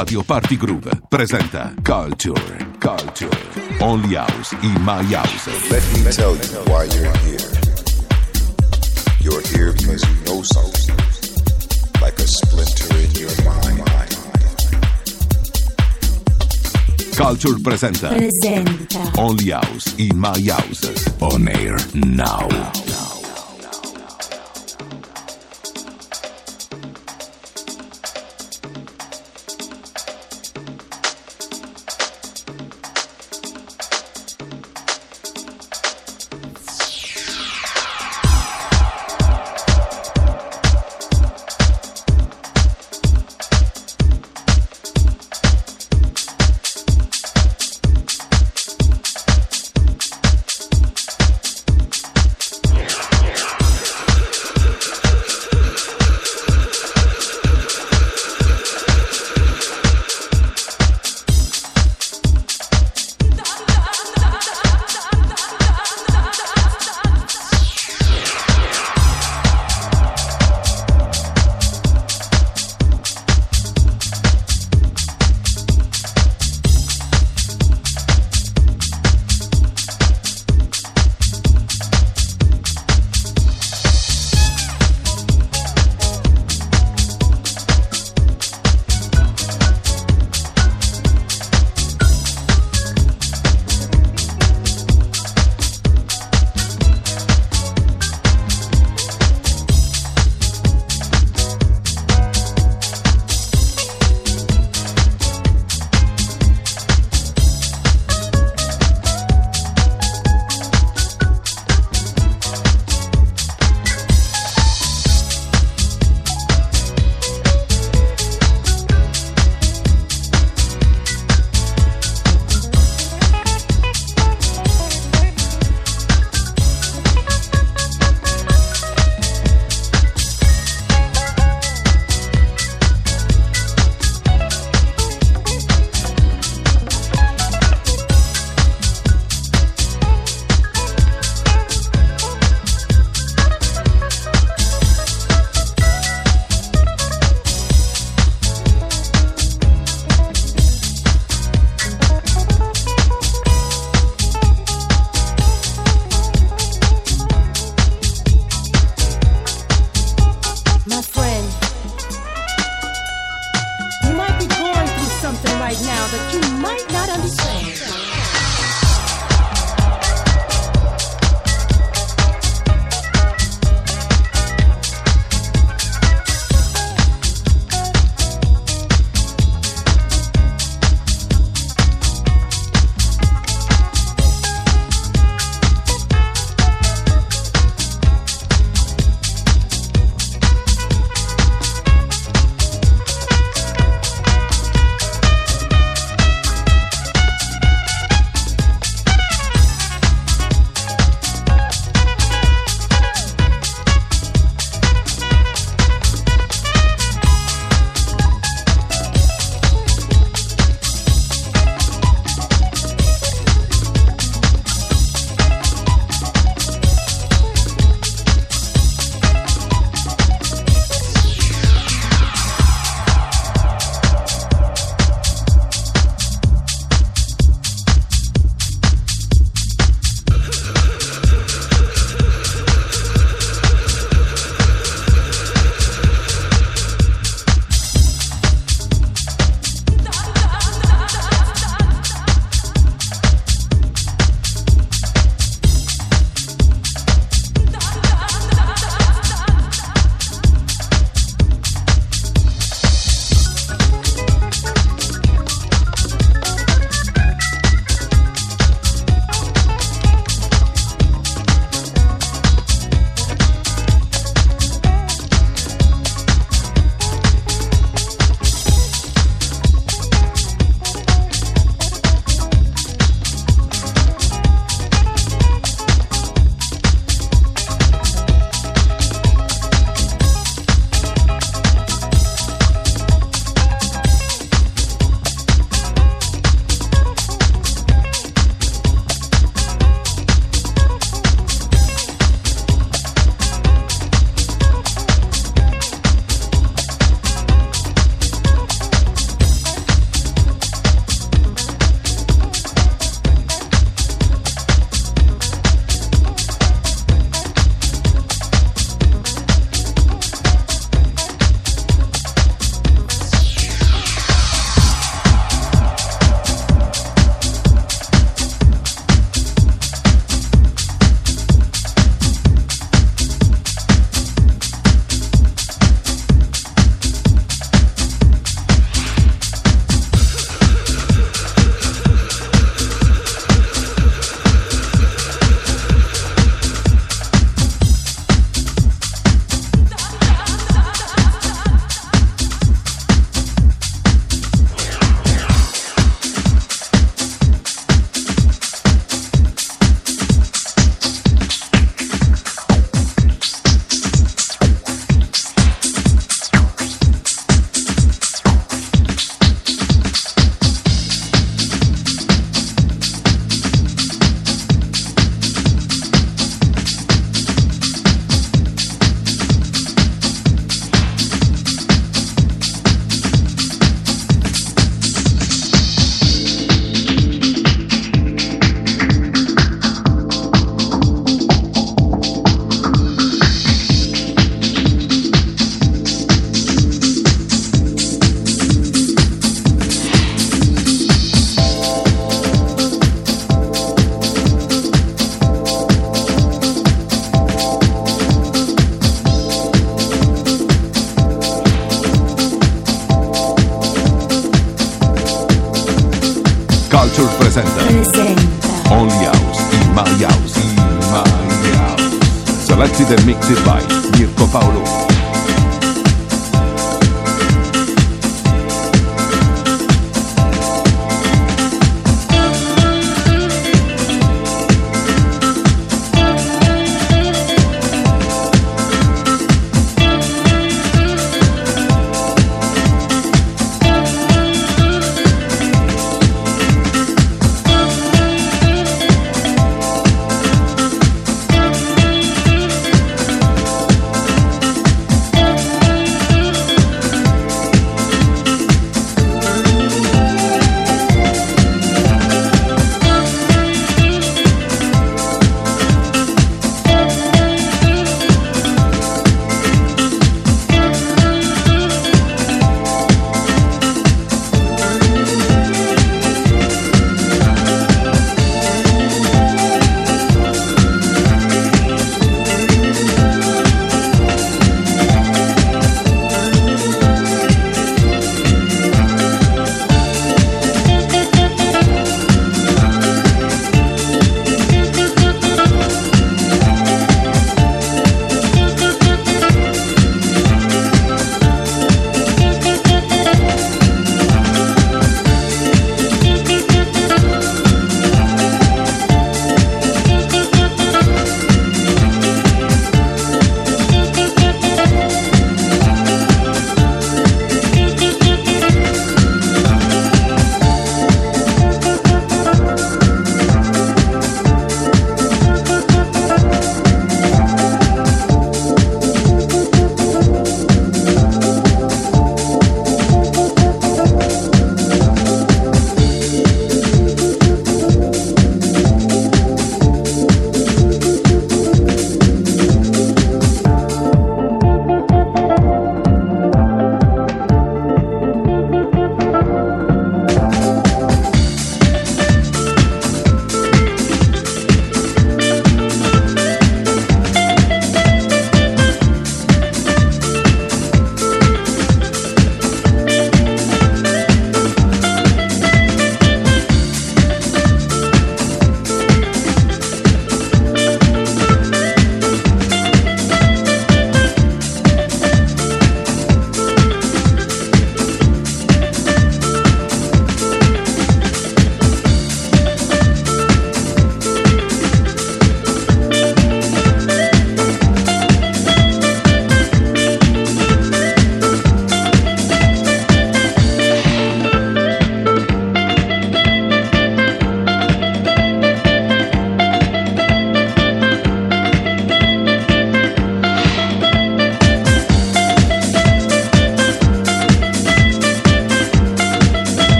Radio 0.00 0.22
Party 0.22 0.56
Groove 0.56 0.88
presenta 1.10 1.74
Culture, 1.82 2.56
Culture, 2.78 3.28
Only 3.80 4.16
House 4.16 4.56
in 4.62 4.80
My 4.80 5.02
House. 5.14 5.46
Let 5.68 5.82
me 5.92 6.10
tell 6.10 6.34
you 6.34 6.72
why 6.72 6.84
you're 6.84 7.12
here. 7.18 7.50
You're 9.20 9.42
here 9.42 9.74
because 9.74 10.02
you 10.08 10.16
know 10.24 10.42
something, 10.42 10.96
like 12.00 12.18
a 12.18 12.26
splinter 12.26 12.96
in 12.96 13.10
your 13.12 13.30
mind. 13.44 13.84
Culture 17.14 17.60
presenta, 17.60 18.08
presenta. 18.08 19.10
Only 19.18 19.50
House 19.50 19.94
in 19.98 20.16
My 20.16 20.40
House. 20.48 21.12
On 21.20 21.46
air 21.46 21.76
now. 21.92 22.48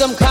Some 0.00 0.16
kind 0.16 0.29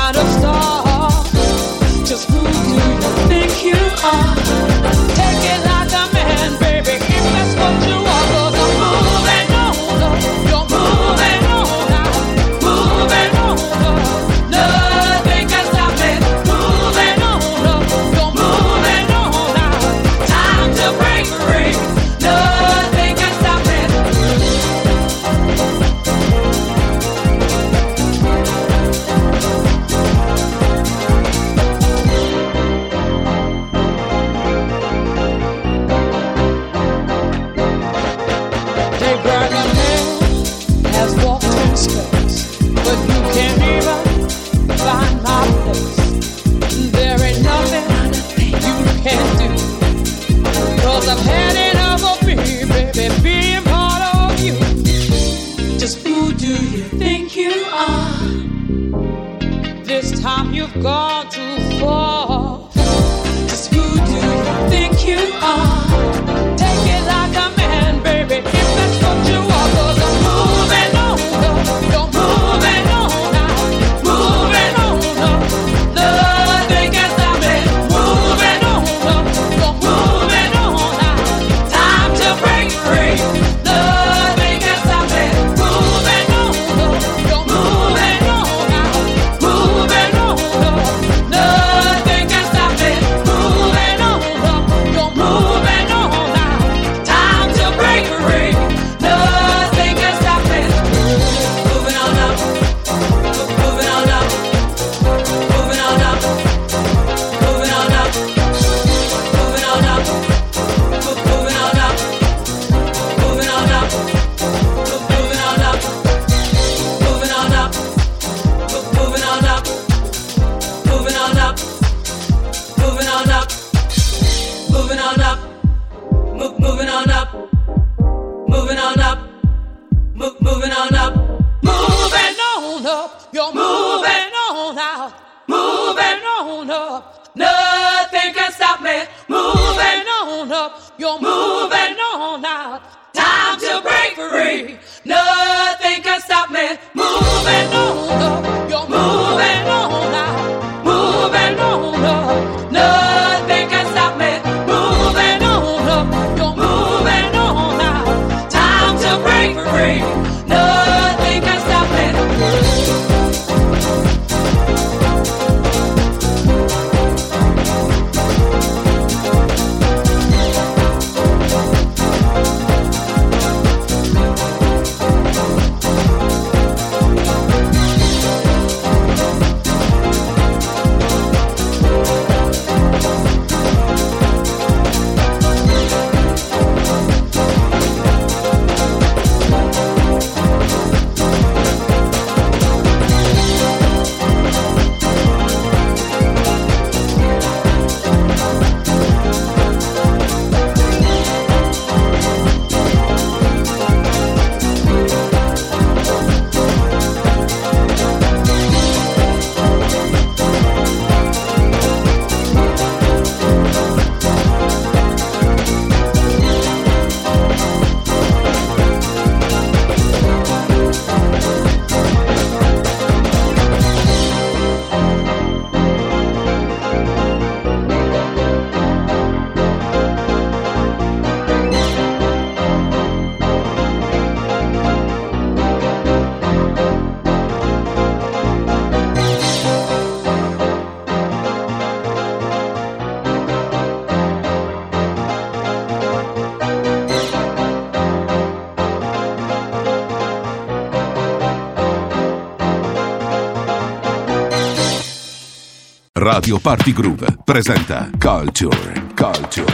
Radio 256.32 256.60
Party 256.60 256.94
Groove 256.94 257.26
presenta 257.44 258.08
Culture, 258.20 258.94
Culture, 259.16 259.66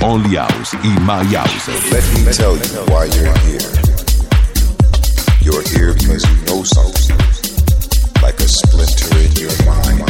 Only 0.00 0.36
House 0.36 0.72
in 0.84 1.02
My 1.02 1.24
House. 1.34 1.66
Let 1.90 2.04
me 2.14 2.32
tell 2.32 2.54
you 2.54 2.84
why 2.86 3.06
you're 3.06 3.36
here. 3.42 3.68
You're 5.40 5.62
here 5.74 5.92
because 5.92 6.22
you 6.22 6.36
know 6.46 6.62
something, 6.62 7.16
like 8.22 8.38
a 8.38 8.46
splinter 8.46 9.10
in 9.18 9.32
your 9.42 9.52
mind. 9.66 10.04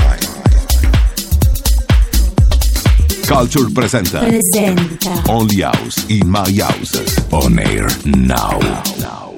Culture 3.26 3.70
presenta 3.72 4.18
Presenta. 4.18 5.22
Only 5.26 5.62
House 5.62 6.05
in 6.10 6.28
My 6.28 6.44
House. 6.60 7.01
On 7.32 7.59
air 7.59 7.89
now. 8.05 8.59
Oh, 8.60 9.34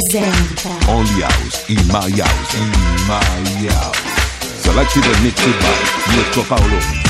presenta. 0.00 0.70
Only 0.88 1.22
House 1.22 1.64
in 1.68 1.86
My 1.88 2.10
House 2.10 2.54
in 2.54 2.70
My 3.06 3.20
House. 3.68 4.62
Selected 4.62 5.04
and 5.04 5.22
mixed 5.22 5.44
by 5.44 6.14
Mirko 6.14 6.42
Paoloni. 6.42 7.09